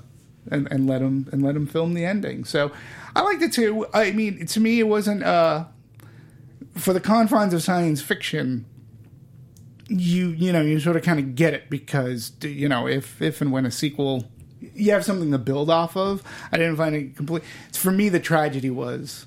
[0.52, 2.46] and and let him and let him film the ending.
[2.46, 2.72] So
[3.16, 3.86] I liked it too.
[3.94, 5.66] I mean, to me, it wasn't uh,
[6.76, 8.66] for the confines of science fiction
[9.90, 13.42] you you know you sort of kind of get it because you know if if
[13.42, 14.24] and when a sequel
[14.60, 17.44] you have something to build off of i didn't find it complete
[17.74, 19.26] for me the tragedy was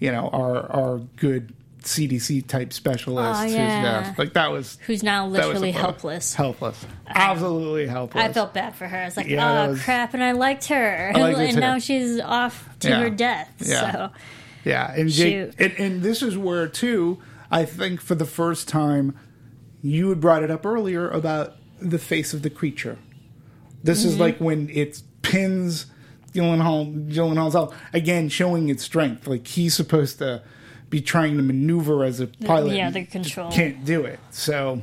[0.00, 4.02] you know our our good cdc type specialist Oh, who's yeah.
[4.02, 4.18] deaf.
[4.18, 6.34] like that was Who's now literally helpless.
[6.34, 8.98] helpless absolutely helpless I felt bad for her.
[8.98, 12.20] I was like, Yeah, oh was- crap, and I liked her, liked and now she's
[12.20, 13.00] off to Yeah.
[13.00, 13.50] her death.
[13.60, 13.92] Yeah.
[13.92, 14.10] So
[14.64, 17.18] Yeah, and Jake, and, and this is where too.
[17.50, 19.18] I think for the first time,
[19.82, 22.96] you had brought it up earlier about the face of the creature.
[23.82, 24.20] This is mm-hmm.
[24.22, 25.86] like when it pins
[26.32, 27.10] Gyllenhaal.
[27.12, 29.26] Gyllenhaal's out again, showing its strength.
[29.26, 30.42] Like he's supposed to
[30.92, 32.76] be trying to maneuver as a pilot.
[32.76, 33.50] yeah, the control.
[33.50, 34.20] can't do it.
[34.30, 34.82] So,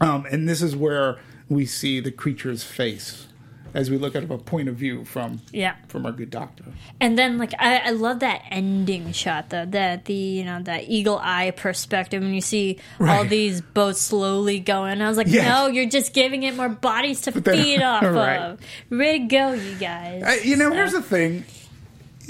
[0.00, 3.26] um, and this is where we see the creature's face
[3.72, 6.64] as we look at a point of view from yeah, from our good doctor.
[7.00, 10.88] and then like I, I love that ending shot though, that the you know that
[10.88, 15.00] eagle eye perspective when you see all these boats slowly going.
[15.00, 15.46] I was like, Yes.
[15.48, 18.36] no, you're just giving it more bodies to feed off right.
[18.38, 18.60] of.
[18.90, 20.22] Way to go, you guys!
[20.24, 21.44] I, you know, So- here's the thing.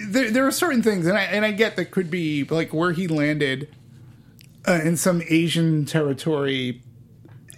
[0.06, 2.92] There, there are certain things, and I and I get that could be like where
[2.92, 3.68] he landed
[4.66, 6.82] uh, in some Asian territory,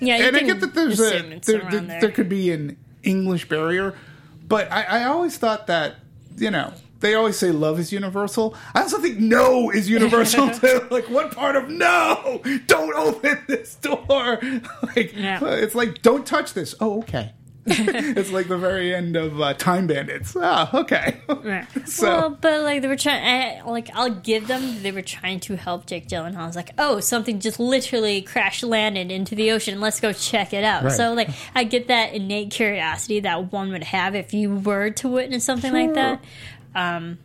[0.00, 2.00] yeah, and I get that there's a there, there, there.
[2.00, 3.94] there could be an English barrier,
[4.46, 5.96] but I, I always thought that
[6.36, 8.54] you know they always say love is universal.
[8.74, 10.48] I also think no is universal.
[10.54, 10.86] too.
[10.90, 12.40] like what part of no?
[12.66, 14.40] Don't open this door.
[14.96, 15.40] like Yeah.
[15.56, 16.74] it's like don't touch this.
[16.80, 17.32] Oh okay.
[17.66, 20.36] it's like the very end of uh, Time Bandits.
[20.38, 21.20] Ah, okay.
[21.28, 21.66] Right.
[21.86, 24.82] So- well, but like they were trying, like I'll give them.
[24.82, 26.38] They were trying to help Jake Gyllenhaal.
[26.38, 29.80] I was like, oh, something just literally crash landed into the ocean.
[29.80, 30.84] Let's go check it out.
[30.84, 30.92] Right.
[30.92, 35.08] So like I get that innate curiosity that one would have if you were to
[35.08, 36.22] witness something like that.
[36.74, 37.18] Um,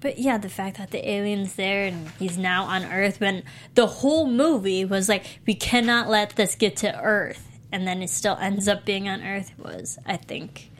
[0.00, 3.42] but yeah, the fact that the alien's there and he's now on Earth, when
[3.74, 8.10] the whole movie was like, we cannot let this get to Earth, and then it
[8.10, 10.70] still ends up being on Earth was, I think.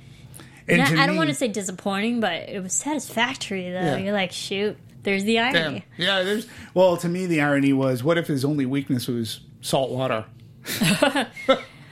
[0.68, 3.80] Not- I don't want to say disappointing, but it was satisfactory though.
[3.80, 3.96] Yeah.
[3.96, 5.84] You're like, shoot, there's the irony.
[5.96, 6.06] Damn.
[6.06, 6.46] Yeah, there's.
[6.74, 10.26] Well, to me, the irony was, what if his only weakness was salt water?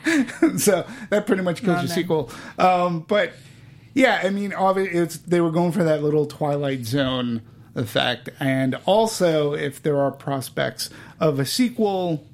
[0.59, 2.30] so that pretty much kills your sequel.
[2.59, 3.32] Um, but
[3.94, 7.42] yeah, I mean, obviously, it's they were going for that little Twilight Zone
[7.74, 12.24] effect, and also if there are prospects of a sequel,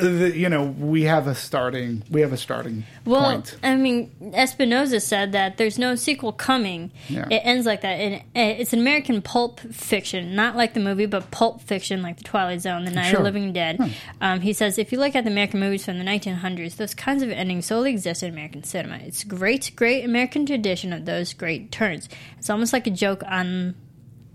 [0.00, 3.56] you know, we have a starting we have a starting Well, point.
[3.62, 6.90] I mean, Espinosa said that there's no sequel coming.
[7.08, 7.26] Yeah.
[7.30, 7.94] It ends like that.
[7.94, 12.24] And it's an American pulp fiction, not like the movie, but pulp fiction, like The
[12.24, 13.80] Twilight Zone, The Night of the Living Dead.
[14.20, 17.22] Um, he says, if you look at the American movies from the 1900s, those kinds
[17.22, 18.96] of endings solely exist in American cinema.
[18.96, 22.08] It's great, great American tradition of those great turns.
[22.38, 23.74] It's almost like a joke on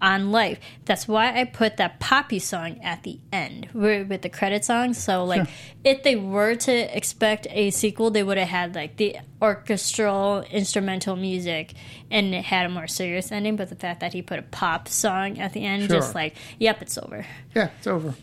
[0.05, 0.59] on life.
[0.85, 4.93] That's why I put that poppy song at the end with the credit song.
[4.93, 5.47] So like
[5.83, 11.15] if they were to expect a sequel, they would have had like the orchestral instrumental
[11.15, 11.73] music
[12.11, 13.55] and it had a more serious ending.
[13.55, 15.95] But the fact that he put a pop song at the end, Sure.
[15.97, 17.25] just like, yep, it's over.
[17.55, 18.13] yeah, it's over.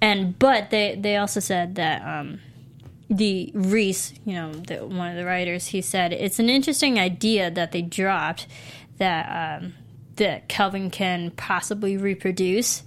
[0.00, 2.40] And but they they also said that um,
[3.10, 7.50] the Reese, you know, the, one of the writers, he said it's an interesting idea
[7.50, 8.46] that they dropped
[8.98, 9.74] that um,
[10.16, 12.82] that Calvin can possibly reproduce.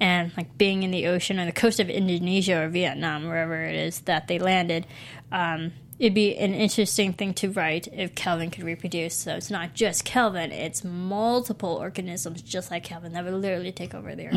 [0.00, 3.76] And like being in the ocean on the coast of Indonesia or Vietnam, wherever it
[3.76, 4.86] is that they landed,
[5.30, 9.14] um, it'd be an interesting thing to write if Calvin could reproduce.
[9.14, 13.94] So it's not just Calvin; it's multiple organisms just like Kelvin that would literally take
[13.94, 14.34] over the earth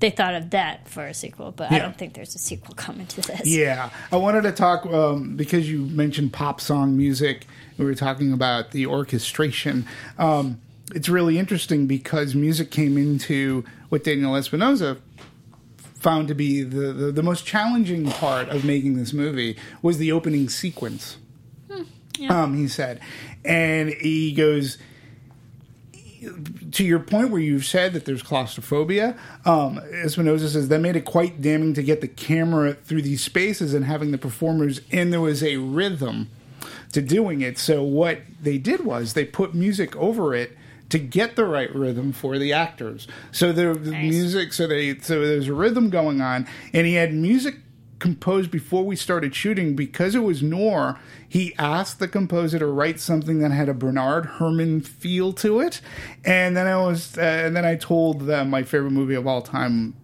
[0.00, 3.06] they thought of that for a sequel, but I don't think there's a sequel coming
[3.08, 3.46] to this.
[3.46, 7.46] Yeah, I wanted to talk um, because you mentioned pop song music.
[7.78, 9.86] We were talking about the orchestration.
[10.18, 10.60] Um,
[10.94, 14.98] it's really interesting because music came into what Daniel Espinosa
[15.76, 20.12] found to be the, the, the most challenging part of making this movie was the
[20.12, 21.16] opening sequence.
[22.28, 23.00] Um, he said,
[23.44, 24.76] and he goes
[26.72, 31.04] to your point where you've said that there's claustrophobia, um, Espinosa says that made it
[31.04, 35.20] quite damning to get the camera through these spaces and having the performers, and there
[35.20, 36.28] was a rhythm
[36.92, 37.58] to doing it.
[37.58, 40.56] So what they did was they put music over it
[40.88, 43.06] to get the right rhythm for the actors.
[43.30, 44.10] So the Nice.
[44.10, 47.56] music, so they so there's a rhythm going on, and he had music
[47.98, 50.98] composed before we started shooting because it was noir.
[51.28, 55.80] He asked the composer to write something that had a Bernard Herrmann feel to it,
[56.24, 59.42] and then I was, uh, and then I told them my favorite movie of all
[59.42, 59.94] time,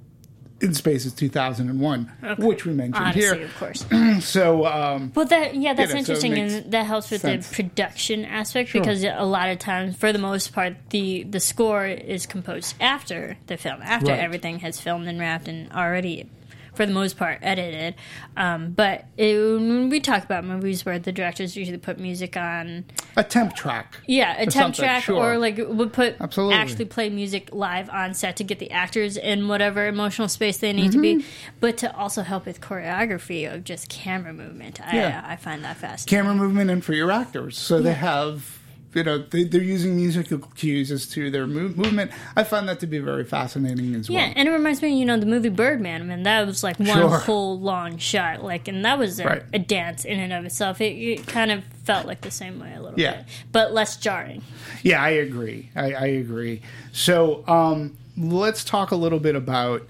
[0.60, 3.44] In Space, is 2001, which we mentioned Odyssey, here.
[3.44, 3.84] of course.
[4.20, 7.48] So, um, Well, that yeah, that's know, interesting, makes and that helps with sense.
[7.48, 8.80] the production aspect Sure.
[8.80, 13.36] because a lot of times, for the most part, the the score is composed after
[13.48, 14.20] the film, after Right.
[14.20, 16.30] everything has filmed and wrapped and already.
[16.74, 17.94] For the most part, edited,
[18.36, 22.84] um, but it, when we talk about movies where the directors usually put music on,
[23.16, 24.00] a temp track.
[24.08, 25.16] Yeah, a temp track, sure.
[25.34, 26.56] or like would put Absolutely.
[26.56, 30.72] actually play music live on set to get the actors in whatever emotional space they
[30.72, 31.28] need to be, Mm-hmm.
[31.60, 34.80] but to also help with choreography of just camera movement.
[34.84, 35.24] I, Yeah.
[35.24, 36.24] I find that fascinating.
[36.26, 37.56] camera movement and for your actors.
[37.56, 38.58] So they have,
[38.94, 42.10] you know, they, they're using musical cues as to their move, movement.
[42.36, 44.18] I find that to be very fascinating as well.
[44.20, 46.02] yeah, and it reminds me, you know, the movie Birdman.
[46.02, 47.18] I mean, that was like one Sure.
[47.18, 49.42] whole long shot, like, and that was a, Right.
[49.52, 50.80] a dance in and of itself.
[50.80, 53.16] It, it kind of felt like the same way a little Yeah.
[53.18, 54.42] bit, but less jarring.
[54.82, 55.70] Yeah, I agree.
[55.74, 56.62] I, I agree.
[56.92, 59.82] So um, let's talk a little bit about.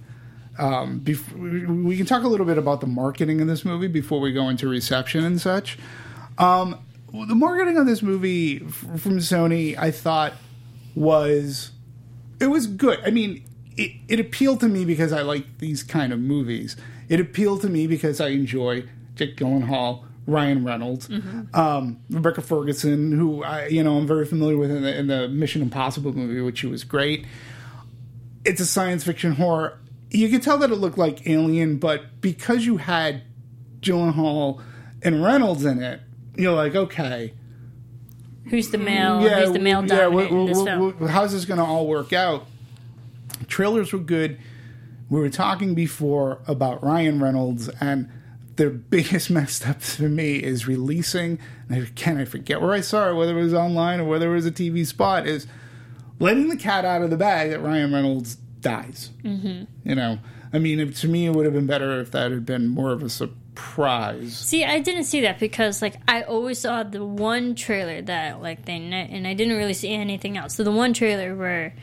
[0.56, 1.02] Um,
[1.84, 4.48] we can talk a little bit about the marketing of this movie before we go
[4.48, 5.76] into reception and such.
[6.38, 6.78] Um,
[7.26, 10.34] the marketing on this movie f- from Sony, I thought,
[10.94, 11.70] was
[12.40, 13.00] it was good.
[13.04, 13.44] I mean,
[13.76, 16.76] it, it appealed to me because I like these kind of movies.
[17.08, 21.08] It appealed to me because I enjoy Jake Gyllenhaal, Ryan Reynolds,
[21.52, 25.28] um, Rebecca Ferguson, who I you know I'm very familiar with in the, in the
[25.28, 27.26] Mission Impossible movie, which she was great.
[28.44, 29.78] It's a science fiction horror.
[30.10, 33.22] You could tell that it looked like Alien, but because you had
[33.80, 34.62] Gyllenhaal
[35.02, 36.00] and Reynolds in it,
[36.36, 37.32] you're like, okay,
[38.46, 39.20] Who's the male?
[39.20, 41.08] who's the male yeah, dominant in this film?
[41.08, 42.46] how's this going to all work out?
[43.48, 44.38] Trailers were good.
[45.08, 48.10] We were talking before about Ryan Reynolds, and
[48.56, 51.38] the biggest messed up for me is releasing.
[51.68, 54.34] And again, I forget where I saw it, whether it was online or whether it
[54.34, 55.26] was a TV spot.
[55.26, 55.46] Is
[56.18, 59.10] letting the cat out of the bag that Ryan Reynolds dies.
[59.22, 59.64] Mm-hmm.
[59.88, 60.18] You know,
[60.52, 63.02] I mean, to me, it would have been better if that had been more of
[63.02, 63.38] a surprise.
[64.34, 68.64] See, I didn't see that because like I always saw the one trailer that like
[68.64, 70.54] they and I didn't really see anything else.
[70.54, 71.74] So the one trailer where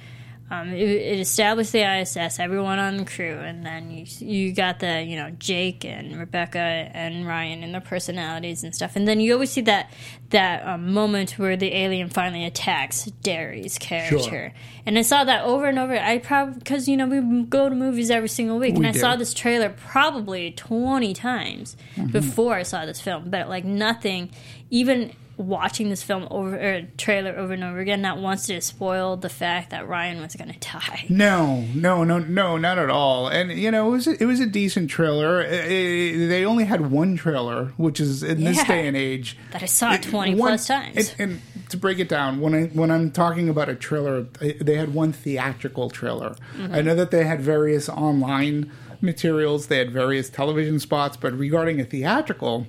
[0.52, 4.80] um, it, it established the ISS, everyone on the crew, and then you you got
[4.80, 9.22] the you know Jake and Rebecca and Ryan and their personalities and stuff, and then
[9.22, 9.92] you always see that
[10.32, 14.54] that um, moment where the alien finally attacks Derry's character,
[14.86, 15.94] and I saw that over and over.
[15.98, 18.92] I probably because you know we go to movies every single week, and We I
[18.92, 19.00] do.
[19.00, 22.12] saw this trailer probably twenty times Mm-hmm.
[22.12, 24.32] before I saw this film, but like nothing,
[24.70, 29.18] even watching this film over trailer over and over again, not once did it spoil
[29.18, 31.06] the fact that Ryan was going to die.
[31.10, 33.28] No, no, no, no, not at all.
[33.28, 35.42] And you know, it was a, it was a decent trailer.
[35.42, 38.68] It- it- they only had one trailer, which is in this Yeah.
[38.68, 39.38] day and age.
[39.52, 41.14] That I saw it- 20 plus times.
[41.18, 44.24] And, and to break it down, when I when I'm talking about a trailer,
[44.62, 46.36] they had one theatrical trailer.
[46.58, 46.76] Mm-hmm.
[46.76, 48.72] I know that they had various online
[49.04, 52.68] materials, they had various television spots, but regarding a theatrical,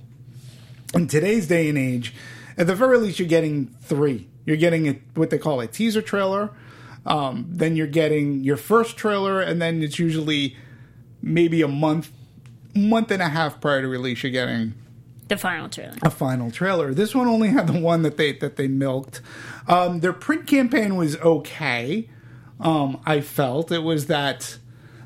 [0.94, 2.14] in today's day and age,
[2.56, 4.28] at the very least, you're getting three.
[4.44, 6.50] You're getting a, what they call a teaser trailer.
[7.06, 10.56] Um, then you're getting your first trailer, and then it's usually
[11.20, 12.10] maybe a month,
[12.74, 14.22] month and a half prior to release.
[14.22, 14.74] You're getting
[15.28, 15.96] The final trailer.
[16.02, 16.94] a final trailer.
[16.94, 19.20] This one only had the one that they that they milked.
[19.68, 22.08] Um, their print campaign was okay.
[22.60, 24.58] Um, I felt it was that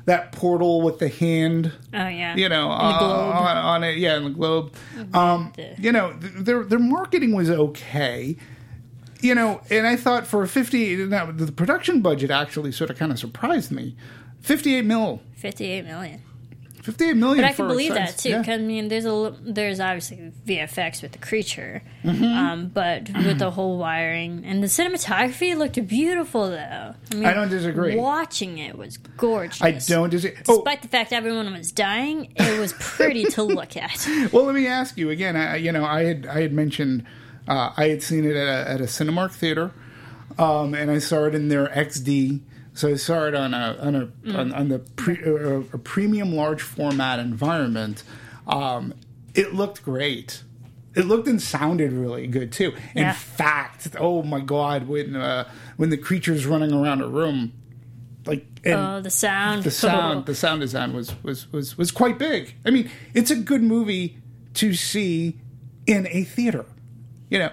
[0.07, 2.35] that portal with the hand Oh yeah.
[2.35, 3.11] you know, And the globe.
[3.35, 4.73] uh, on, on it, yeah, in the globe.
[5.13, 8.35] Um, you know, th- their their marketing was okay.
[9.21, 12.97] You know, and I thought for a fifty, now the production budget actually sort of
[12.97, 13.95] kind of surprised me.
[14.41, 16.21] Fifty-eight mil, 58 million.
[16.87, 17.43] Fifty-eight million.
[17.43, 18.29] But I can believe that too.
[18.29, 18.43] yeah.
[18.47, 22.23] I mean, there's a there's obviously VFX with the creature, Mm-hmm.
[22.23, 26.93] um, but with the whole wiring and the cinematography looked beautiful though.
[27.11, 27.95] I mean, I don't disagree.
[27.95, 29.61] Watching it was gorgeous.
[29.61, 30.39] I don't disagree.
[30.47, 34.07] Oh, Despite the fact everyone was dying, it was pretty to look at.
[34.31, 35.35] well, let me ask you again.
[35.35, 37.03] I, you know, I had I had mentioned
[37.47, 39.71] uh, I had seen it at a, at a Cinemark theater,
[40.37, 42.41] um, and I saw it in their XD.
[42.77, 46.33] So I saw it on a on a on, on the pre, uh, a premium
[46.35, 48.03] large format environment.
[48.45, 48.93] Um,
[49.33, 50.43] it looked great.
[50.95, 52.73] It looked and sounded really good too.
[52.93, 53.13] In Yeah.
[53.13, 57.51] fact, oh my god, when uh, when the creature's running around a room,
[58.27, 59.63] like and, Oh, the sound.
[59.63, 63.35] the sound the sound design was was was was quite big i mean it's a
[63.35, 64.17] good movie
[64.55, 65.37] to see
[65.85, 66.65] in a theater
[67.29, 67.51] you know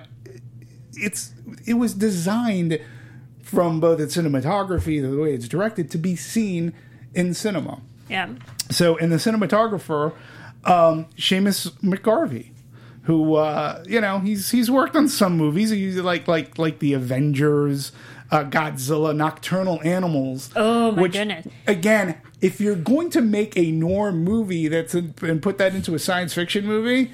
[0.94, 1.32] it's
[1.66, 2.78] it was designed
[3.55, 6.72] from both its cinematography the way it's directed to be seen
[7.14, 8.28] in cinema yeah.
[8.70, 10.12] so, in the cinematographer,
[10.64, 12.51] um, Seamus McGarvey,
[13.02, 16.93] who uh, you know he's he's worked on some movies, he's like like like the
[16.93, 17.93] Avengers,
[18.31, 20.51] uh, Godzilla, Nocturnal Animals.
[20.56, 21.47] Oh, my which, goodness.
[21.66, 25.94] Again, if you're going to make a noir movie that's in, and put that into
[25.94, 27.10] a science fiction movie.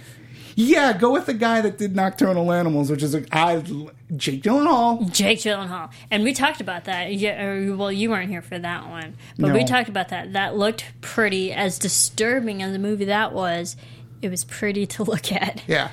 [0.56, 3.60] Yeah, go with the guy that did Nocturnal Animals, which is a I,
[4.16, 5.12] Jake Gyllenhaal.
[5.12, 7.14] Jake Gyllenhaal, and we talked about that.
[7.14, 10.32] Yeah, or, well, you weren't here for that one, but we talked about that.
[10.32, 11.52] That looked pretty.
[11.52, 13.76] As disturbing as the movie that was,
[14.22, 15.62] it was pretty to look at.
[15.66, 15.90] Yeah,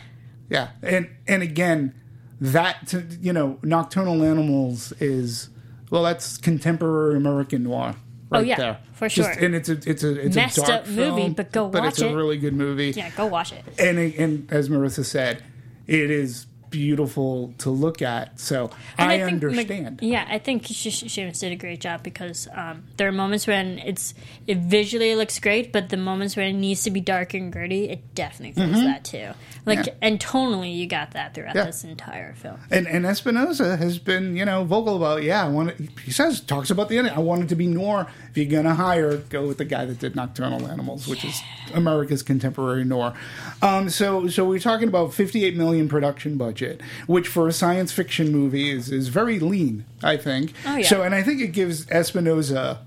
[0.49, 1.93] yeah, and and again,
[2.41, 5.49] that to, you know, Nocturnal Animals is
[5.89, 7.95] well, that's contemporary American noir.
[8.29, 8.77] Oh, right Oh, yeah, there.
[8.93, 9.45] for Just- sure.
[9.45, 11.99] and it's a it's a it's Messed a dark up movie, but go but it's
[11.99, 12.15] watch a it.
[12.15, 12.91] really good movie.
[12.95, 13.63] Yeah, go watch it.
[13.79, 15.43] And and as Marissa said,
[15.85, 18.39] it is beautiful to look at.
[18.39, 19.99] So And I, think Mc- understand.
[20.01, 24.13] yeah, I think Seamus did a great job because um, there are moments when it's
[24.47, 27.89] it visually looks great, but the moments when it needs to be dark and gritty,
[27.89, 29.29] it definitely feels that too.
[29.65, 29.87] Like Mm-hmm.
[29.87, 29.93] Yeah.
[30.01, 31.65] and tonally, you got that throughout Yeah.
[31.65, 32.59] this entire film.
[32.71, 36.41] And and Espinosa has been, you know, vocal about, yeah, I want it, he says,
[36.41, 37.09] talks about the end.
[37.09, 38.07] I want it to be noir.
[38.37, 41.41] If you're going to hire, go with the guy that did Nocturnal Animals, which is
[41.73, 43.15] America's contemporary noir.
[43.63, 48.31] Um, so so we're talking about 58 million production budget, which for a science fiction
[48.31, 50.53] movie is, is very lean, I think.
[50.67, 50.87] Oh, yeah.
[50.87, 52.85] So, and I think it gives Espinosa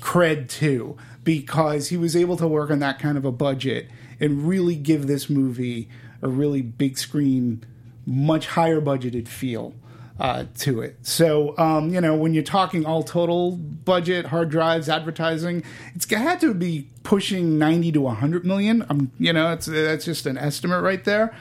[0.00, 3.86] cred too because he was able to work on that kind of a budget
[4.18, 5.90] and really give this movie
[6.22, 7.62] a really big screen,
[8.06, 9.74] much higher budgeted feel
[10.20, 10.98] uh, to it.
[11.02, 15.64] So, um, you know, when you're talking all total budget, hard drives, advertising,
[15.94, 18.84] it's had to be pushing 90 to 100 million.
[18.88, 21.34] Um, you know, it's, that's just an estimate right there.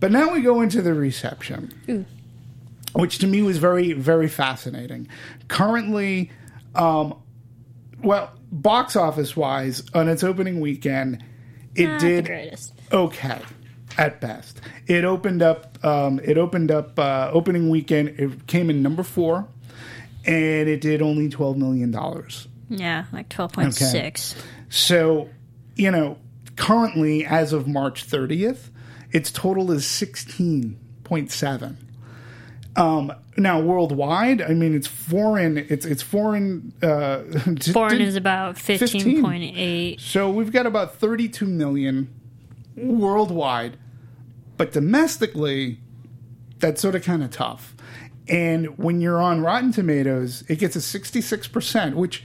[0.00, 2.06] But now we go into the reception
[2.94, 5.08] which to me was very very fascinating.
[5.48, 6.30] Currently,
[6.74, 7.14] um,
[8.02, 11.22] well, box office wise, on its opening weekend,
[11.74, 12.72] it Not the did greatest.
[12.92, 13.40] okay
[13.98, 14.60] at best.
[14.86, 15.84] It opened up.
[15.84, 18.10] Um, it opened up uh, opening weekend.
[18.18, 19.48] It came in number four,
[20.24, 22.48] and it did only twelve million dollars.
[22.70, 24.34] Yeah, like twelve point six.
[24.70, 25.28] So,
[25.74, 26.18] you know,
[26.56, 28.70] currently as of March thirtieth,
[29.10, 31.84] its total is sixteen point seven.
[32.76, 35.58] Um, now worldwide, I mean, it's foreign.
[35.58, 36.72] It's it's foreign.
[36.80, 37.22] Uh,
[37.72, 40.00] Foreign is about fifteen point eight.
[40.00, 42.14] so we've got about 32 million
[42.76, 43.76] worldwide,
[44.58, 45.78] but domestically,
[46.58, 47.74] that's sort of kind of tough.
[48.28, 52.24] And when you're on Rotten Tomatoes, it gets a 66%, which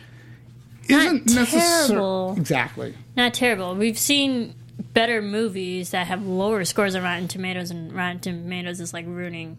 [0.89, 2.35] isn't necessarily terrible.
[2.37, 2.95] exactly.
[3.15, 3.75] Not terrible.
[3.75, 4.55] We've seen
[4.93, 9.57] better movies that have lower scores on Rotten Tomatoes, and Rotten Tomatoes is like ruining,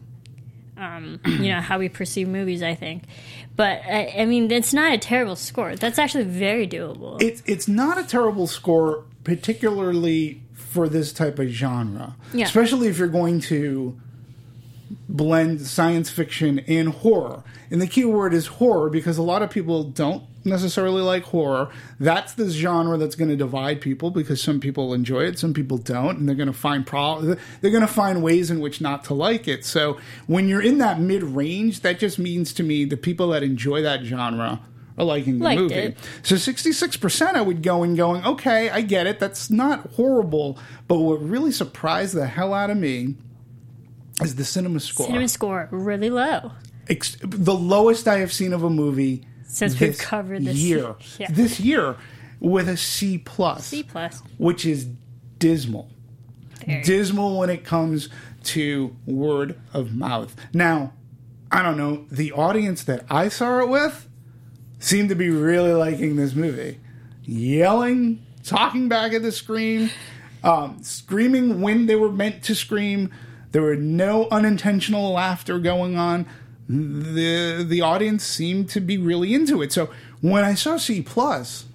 [0.77, 2.63] um, you know, how we perceive movies.
[2.63, 3.05] I think,
[3.57, 5.77] but I, I mean, it's not a terrible score.
[5.77, 7.23] That's actually very doable.
[7.23, 10.43] It's it's not a terrible score, particularly
[10.75, 12.17] for this type of genre.
[12.33, 12.47] Yeah.
[12.47, 13.97] Especially if you're going to
[15.09, 17.45] blend science fiction and horror.
[17.71, 21.71] And the key word is horror because a lot of people don't necessarily like horror.
[22.01, 25.79] That's the genre that's going to divide people because some people enjoy it, some people
[25.79, 29.05] don't, and they're going to find pro- they're going to find ways in which not
[29.05, 29.65] to like it.
[29.65, 29.97] So
[30.27, 33.81] when you're in that mid range, that just means to me the people that enjoy
[33.83, 34.61] that genre
[34.97, 35.75] are liking the Liked movie.
[35.75, 35.97] it.
[36.23, 39.19] So 66% I would go and going, okay, I get it.
[39.19, 40.59] That's not horrible.
[40.89, 43.17] But what really surprised the hell out of me
[44.23, 45.07] is the cinema score.
[45.07, 46.53] Cinema score really low.
[46.89, 50.95] Ex- the lowest I have seen of a movie Since we've covered this year.
[51.19, 51.29] Yeah.
[51.31, 51.97] This year
[52.41, 54.23] with a C plus, C plus.
[54.39, 54.87] which is
[55.39, 55.91] dismal.
[56.85, 58.09] Dismal when it comes
[58.45, 60.35] to word of mouth.
[60.55, 60.93] Now,
[61.51, 64.09] I don't know, the audience that I saw it with
[64.85, 66.79] seemed to be really liking this movie.
[67.23, 69.91] Yelling, talking back at the screen,
[70.43, 73.11] um, screaming when they were meant to scream.
[73.53, 76.27] There were no unintentional laughter going on.
[76.69, 79.73] The the audience seemed to be really into it.
[79.73, 79.91] So
[80.21, 81.67] when I saw C plus,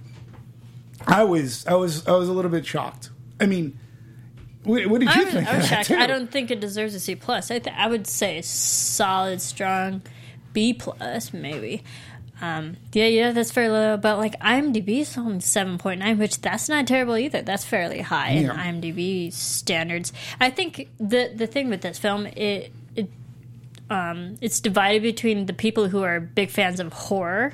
[1.08, 3.10] I was I was I was a little bit shocked.
[3.40, 3.80] I mean,
[4.64, 5.48] what, what did you I'm, think?
[5.48, 5.92] That shocked.
[5.92, 7.50] I don't think it deserves a C plus.
[7.50, 10.02] I th- I would say solid, strong
[10.54, 11.84] B plus, maybe.
[12.42, 13.98] Um, yeah, yeah, that's fairly low.
[13.98, 17.42] But like IMDb is only seven point nine, which that's not terrible either.
[17.42, 20.14] That's fairly high in IMDb standards.
[20.40, 23.10] I think the the thing with this film, it it
[23.90, 27.54] um, it's divided between the people who are big fans of horror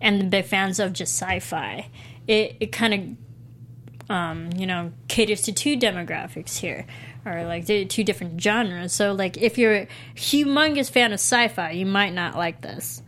[0.00, 1.88] and the big fans of just sci-fi.
[2.26, 3.26] It it kind of
[4.08, 6.86] um, you know, caters to two demographics here,
[7.24, 8.92] or like two different genres.
[8.92, 13.02] So, like, if you're a humongous fan of sci-fi, you might not like this.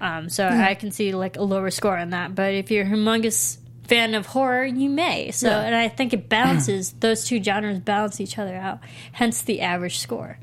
[0.00, 2.34] Um, so I can see like a lower score on that.
[2.34, 5.30] But if you're a humongous fan of horror, you may.
[5.30, 5.60] So, Yeah.
[5.62, 8.78] and I think it balances those two genres balance each other out.
[9.12, 10.38] Hence the average score.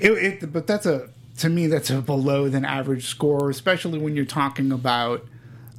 [0.00, 1.08] It, it, but that's a
[1.38, 5.26] to me that's a below than average score, especially when you're talking about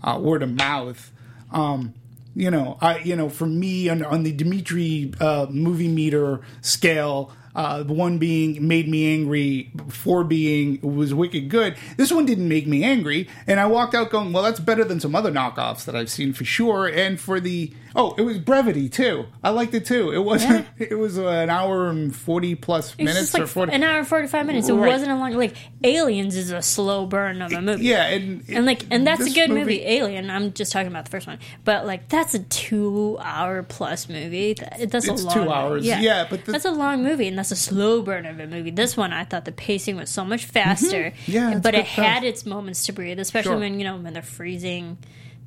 [0.03, 1.11] uh, word of mouth.
[1.51, 1.93] Um,
[2.35, 7.31] you know, I you know for me on, on the Dimitri uh, movie meter scale.
[7.57, 11.75] Uh, the one being made me angry, four being was wicked good.
[11.97, 14.99] This one didn't make me angry, and I walked out going, "Well, that's better than
[14.99, 18.87] some other knockoffs that I've seen for sure." And for the oh, it was brevity
[18.87, 19.25] too.
[19.43, 20.11] I liked it too.
[20.11, 20.65] It wasn't.
[20.79, 23.73] It was uh, an hour and forty plus It's minutes like or forty.
[23.73, 24.69] an hour and forty five minutes.
[24.69, 24.87] It Right.
[24.87, 27.85] wasn't a long like Aliens is a slow burn of a movie.
[27.85, 29.83] Yeah, and and like and that's a good movie.
[29.83, 30.29] Alien.
[30.29, 34.53] I'm just talking about the first one, but like that's a two hour plus movie.
[34.53, 35.85] That- That's It's a long two hours.
[35.85, 38.45] Yeah, Yeah, but the- that's a long movie, and that's a slow burn of a
[38.47, 38.69] movie.
[38.71, 41.11] This one, I thought the pacing was so much faster.
[41.11, 41.31] Mm-hmm.
[41.31, 42.23] Yeah, but it had stuff.
[42.25, 43.59] its moments to breathe, especially Sure.
[43.59, 44.97] when you know when they're freezing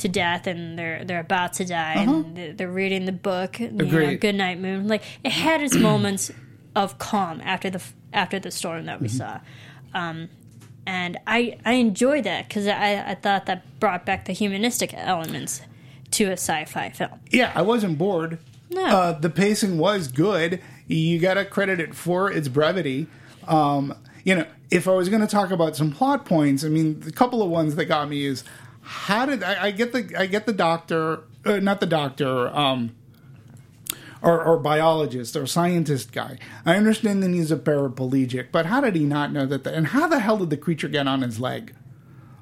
[0.01, 3.59] to death and they're they're about to die and they're, they're reading the book.
[3.61, 4.15] You know, Uh-huh.
[4.21, 4.87] Good Night Moon.
[4.89, 6.31] Like it had its moments
[6.77, 7.83] of calm after the
[8.13, 9.17] after the storm that we Mm-hmm.
[9.17, 9.41] saw
[10.87, 15.61] and I I enjoyed that because I I thought that brought back the humanistic elements
[16.13, 17.21] to a sci-fi film.
[17.31, 18.39] yeah, I wasn't bored.
[18.71, 18.85] No.
[18.85, 20.61] Uh, the pacing was good.
[20.89, 23.07] You got to credit it for its brevity.
[23.47, 23.95] Um,
[24.25, 27.13] you know, if I was going to talk about some plot points, I mean, the
[27.13, 28.43] couple of ones that got me is
[28.83, 32.95] how did I, I get the I get the doctor, uh, not the doctor, um,
[34.23, 36.39] or, or biologist or scientist guy.
[36.67, 39.65] I understand that he's a paraplegic, but how did he not know that?
[39.65, 41.75] The, and how the hell did the creature get on his leg?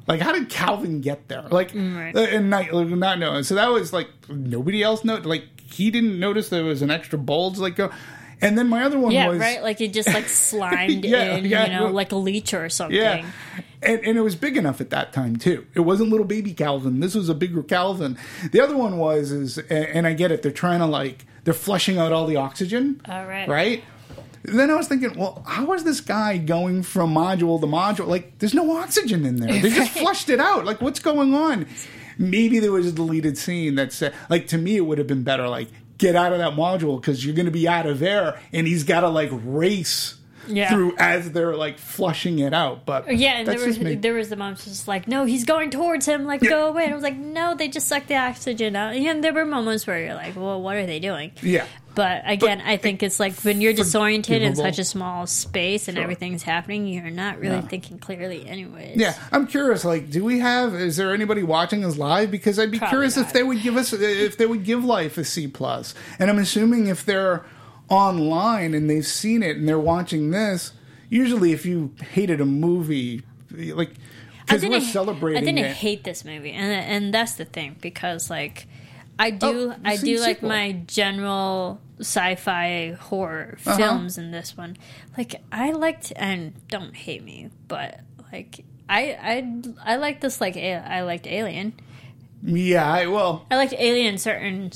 [0.07, 1.43] Like, how did Calvin get there?
[1.51, 2.17] Like, Right.
[2.17, 3.43] uh, and not, like, not know.
[3.43, 5.17] So that was like nobody else know.
[5.17, 7.59] Like, he didn't notice there was an extra bulge.
[7.59, 7.91] Like, go.
[8.41, 9.63] And then my other one Yeah, was right.
[9.63, 12.69] Like it just like slimed Yeah, in, yeah, you know, well- like a leech or
[12.69, 12.97] something.
[12.97, 13.25] yeah.
[13.81, 15.65] And, and it was big enough at that time too.
[15.75, 16.99] It wasn't little baby Calvin.
[17.01, 18.19] This was a bigger Calvin.
[18.51, 20.43] The other one was is, and and I get it.
[20.43, 23.01] They're trying to like they're flushing out all the oxygen.
[23.09, 23.49] All right.
[23.49, 23.85] Right.
[24.43, 28.07] Then I was thinking, well, how is this guy going from module to module?
[28.07, 29.61] Like, there's no oxygen in there.
[29.61, 30.65] They just flushed it out.
[30.65, 31.67] Like, what's going on?
[32.19, 35.23] Maybe there was a deleted scene that said, like, to me, it would have been
[35.25, 38.41] better, like, get out of that module because you're going to be out of air,
[38.53, 40.18] and he's got to like race
[40.49, 40.71] Yeah.
[40.71, 42.85] through as they're like flushing it out.
[42.87, 43.95] But Yeah, and that's there was me.
[43.97, 46.85] there was the moments just like, no, he's going towards him, like go away.
[46.85, 48.95] And I was like, no, they just suck the oxygen out.
[48.95, 51.33] And there were moments where you're like, well, what are they doing?
[51.43, 51.67] yeah.
[51.95, 55.97] But again, I think it's like when you're disoriented in such a small space and
[55.97, 56.05] Sure.
[56.05, 57.63] everything's happening, you're not really Yeah.
[57.63, 58.97] thinking clearly, anyways.
[58.97, 59.85] Yeah, I'm curious.
[59.85, 60.75] Like, do we have?
[60.77, 62.31] Is there anybody watching us live?
[62.31, 65.19] Because I'd be Probably curious if they would give us if they would give Life
[65.19, 65.93] a C plus.
[66.21, 67.43] And I'm assuming if they're
[67.89, 70.73] online and they've seen it and they're watching this,
[71.09, 73.91] usually if you hated a movie, like
[74.47, 75.77] because we're celebrating I didn't it.
[75.77, 78.67] hate this movie, and and that's the thing because like
[79.19, 80.49] I do Oh, I do like sequel.
[80.49, 83.77] my general sci-fi horror Uh-huh.
[83.77, 84.77] films in this one.
[85.17, 88.01] Like I liked and don't hate me, but
[88.33, 89.19] like I
[89.85, 91.73] I I like this like I liked Alien.
[92.43, 94.71] yeah, I, well, I liked Alien certain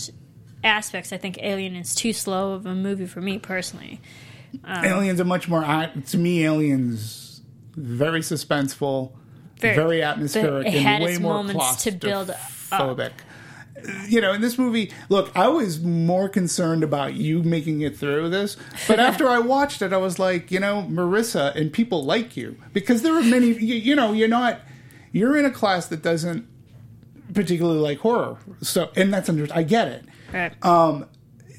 [0.64, 1.12] aspects.
[1.12, 4.00] I think Alien is too slow of a movie for me personally.
[4.64, 6.44] Um, Aliens are much more to me.
[6.44, 7.32] Aliens
[7.74, 9.12] very suspenseful,
[9.58, 12.30] very, Very- atmospheric, it had and way its more moments to build
[12.70, 13.10] up.
[14.06, 18.28] You know, in this movie, look, I was more concerned about you making it through
[18.28, 18.56] this,
[18.86, 22.56] but after I watched it, I was like, you know, Marissa and people like you
[22.72, 23.48] because there are many.
[23.48, 24.60] You, you know, you're not.
[25.10, 26.46] You're in a class that doesn't
[27.34, 29.48] particularly like horror, so and that's under.
[29.52, 30.52] I get it Right.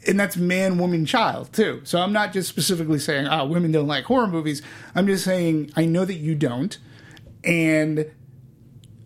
[0.07, 1.81] and that's man, woman, child too.
[1.85, 4.61] So I'm not just specifically saying, "Ah, women don't like horror movies."
[4.95, 6.77] I'm just saying I know that you don't,
[7.43, 8.11] and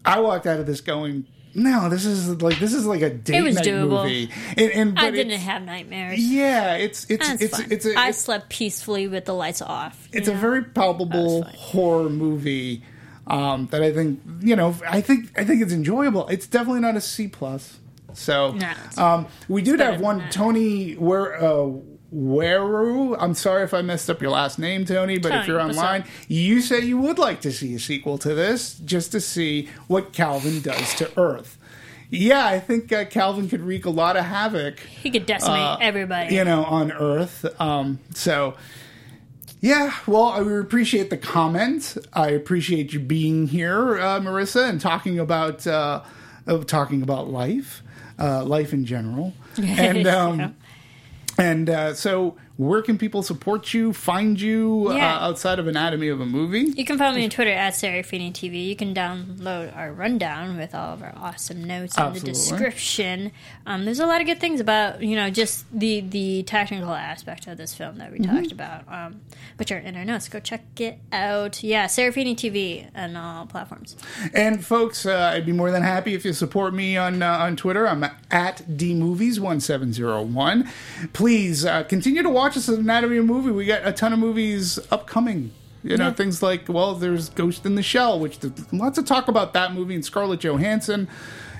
[0.05, 3.43] I walked out of this going, "No, this is like this is like a date
[3.43, 4.03] night doable.
[4.03, 6.19] movie." And, and I didn't it's- have nightmares.
[6.19, 7.71] Yeah, it's it's That's it's fine.
[7.71, 10.07] it's a, I it's, slept peacefully with the lights off.
[10.11, 12.83] it's a very palpable horror movie
[13.27, 14.75] um, that I think you know.
[14.89, 16.27] I think I think it's enjoyable.
[16.29, 17.79] It's definitely not a C plus.
[18.13, 20.29] So No, um, we did have one.
[20.29, 21.41] Tony where.
[21.41, 21.71] Uh,
[22.13, 26.05] Weru, I'm sorry if I messed up your last name, Tony, but if you're online,
[26.29, 30.13] you say you would like to see a sequel to this just to see what
[30.13, 31.57] Calvin does to Earth.
[32.09, 35.77] Yeah, I think uh, Calvin could wreak a lot of havoc He could decimate uh,
[35.81, 36.33] everybody.
[36.35, 37.45] you know, on Earth.
[37.59, 38.55] Um, so,
[39.59, 41.97] yeah, well, I appreciate the comment.
[42.13, 46.03] I appreciate you being here, uh, Marissa, and talking about uh,
[46.47, 47.83] uh, talking about life,
[48.19, 50.49] uh, life in general, and um, Yeah.
[51.37, 52.35] and uh, so.
[52.57, 55.15] Where can people support you, find you Yeah.
[55.15, 56.73] uh, outside of Anatomy of a Movie?
[56.75, 58.67] You can follow me on Twitter at Serafini TV.
[58.67, 63.31] You can download our rundown with all of our awesome notes in the description.
[63.67, 67.45] Um, there's a lot of good things about you know just the the technical aspect
[67.47, 68.35] of this film that we Mm-hmm.
[68.35, 69.21] talked about, um,
[69.57, 70.27] which are in our notes.
[70.27, 71.61] Go check it out.
[71.63, 73.95] Yeah, Serafini TV on all platforms.
[74.33, 77.55] And folks, uh, I'd be more than happy if you support me on uh, on
[77.55, 77.87] Twitter.
[77.87, 80.67] I'm at dmovies1701.
[81.13, 83.51] Please uh, continue to watch us at Anatomy of Movie.
[83.51, 85.51] We got a ton of movies upcoming.
[85.83, 86.13] You know, Yeah.
[86.13, 88.39] things like, well, there's Ghost in the Shell, which
[88.71, 91.07] lots of talk about that movie and Scarlett Johansson.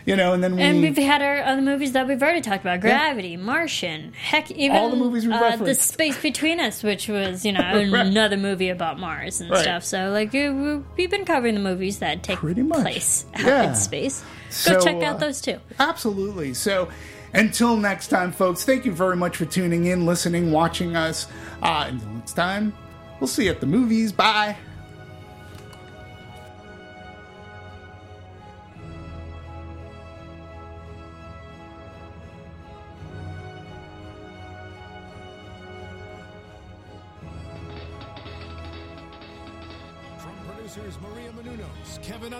[0.05, 0.61] You know, and then we.
[0.61, 4.77] And we've had our other movies that we've already talked about: Gravity, Martian, heck, even
[4.77, 5.75] All the movies we've uh, the.
[5.75, 8.05] Space Between Us, which was you know Right.
[8.05, 9.61] another movie about Mars and Right.
[9.63, 9.83] stuff.
[9.83, 12.79] So like we- we- we've been covering the movies that take Pretty much.
[12.79, 13.69] place out Yeah.
[13.69, 14.23] in space.
[14.49, 15.57] So, Go check uh, out those too.
[15.77, 16.53] Absolutely.
[16.53, 16.87] So
[17.33, 21.27] until next time, folks, thank you very much for tuning in, listening, watching us.
[21.61, 22.73] Uh, until next time,
[23.19, 24.11] we'll see you at the movies.
[24.11, 24.57] Bye.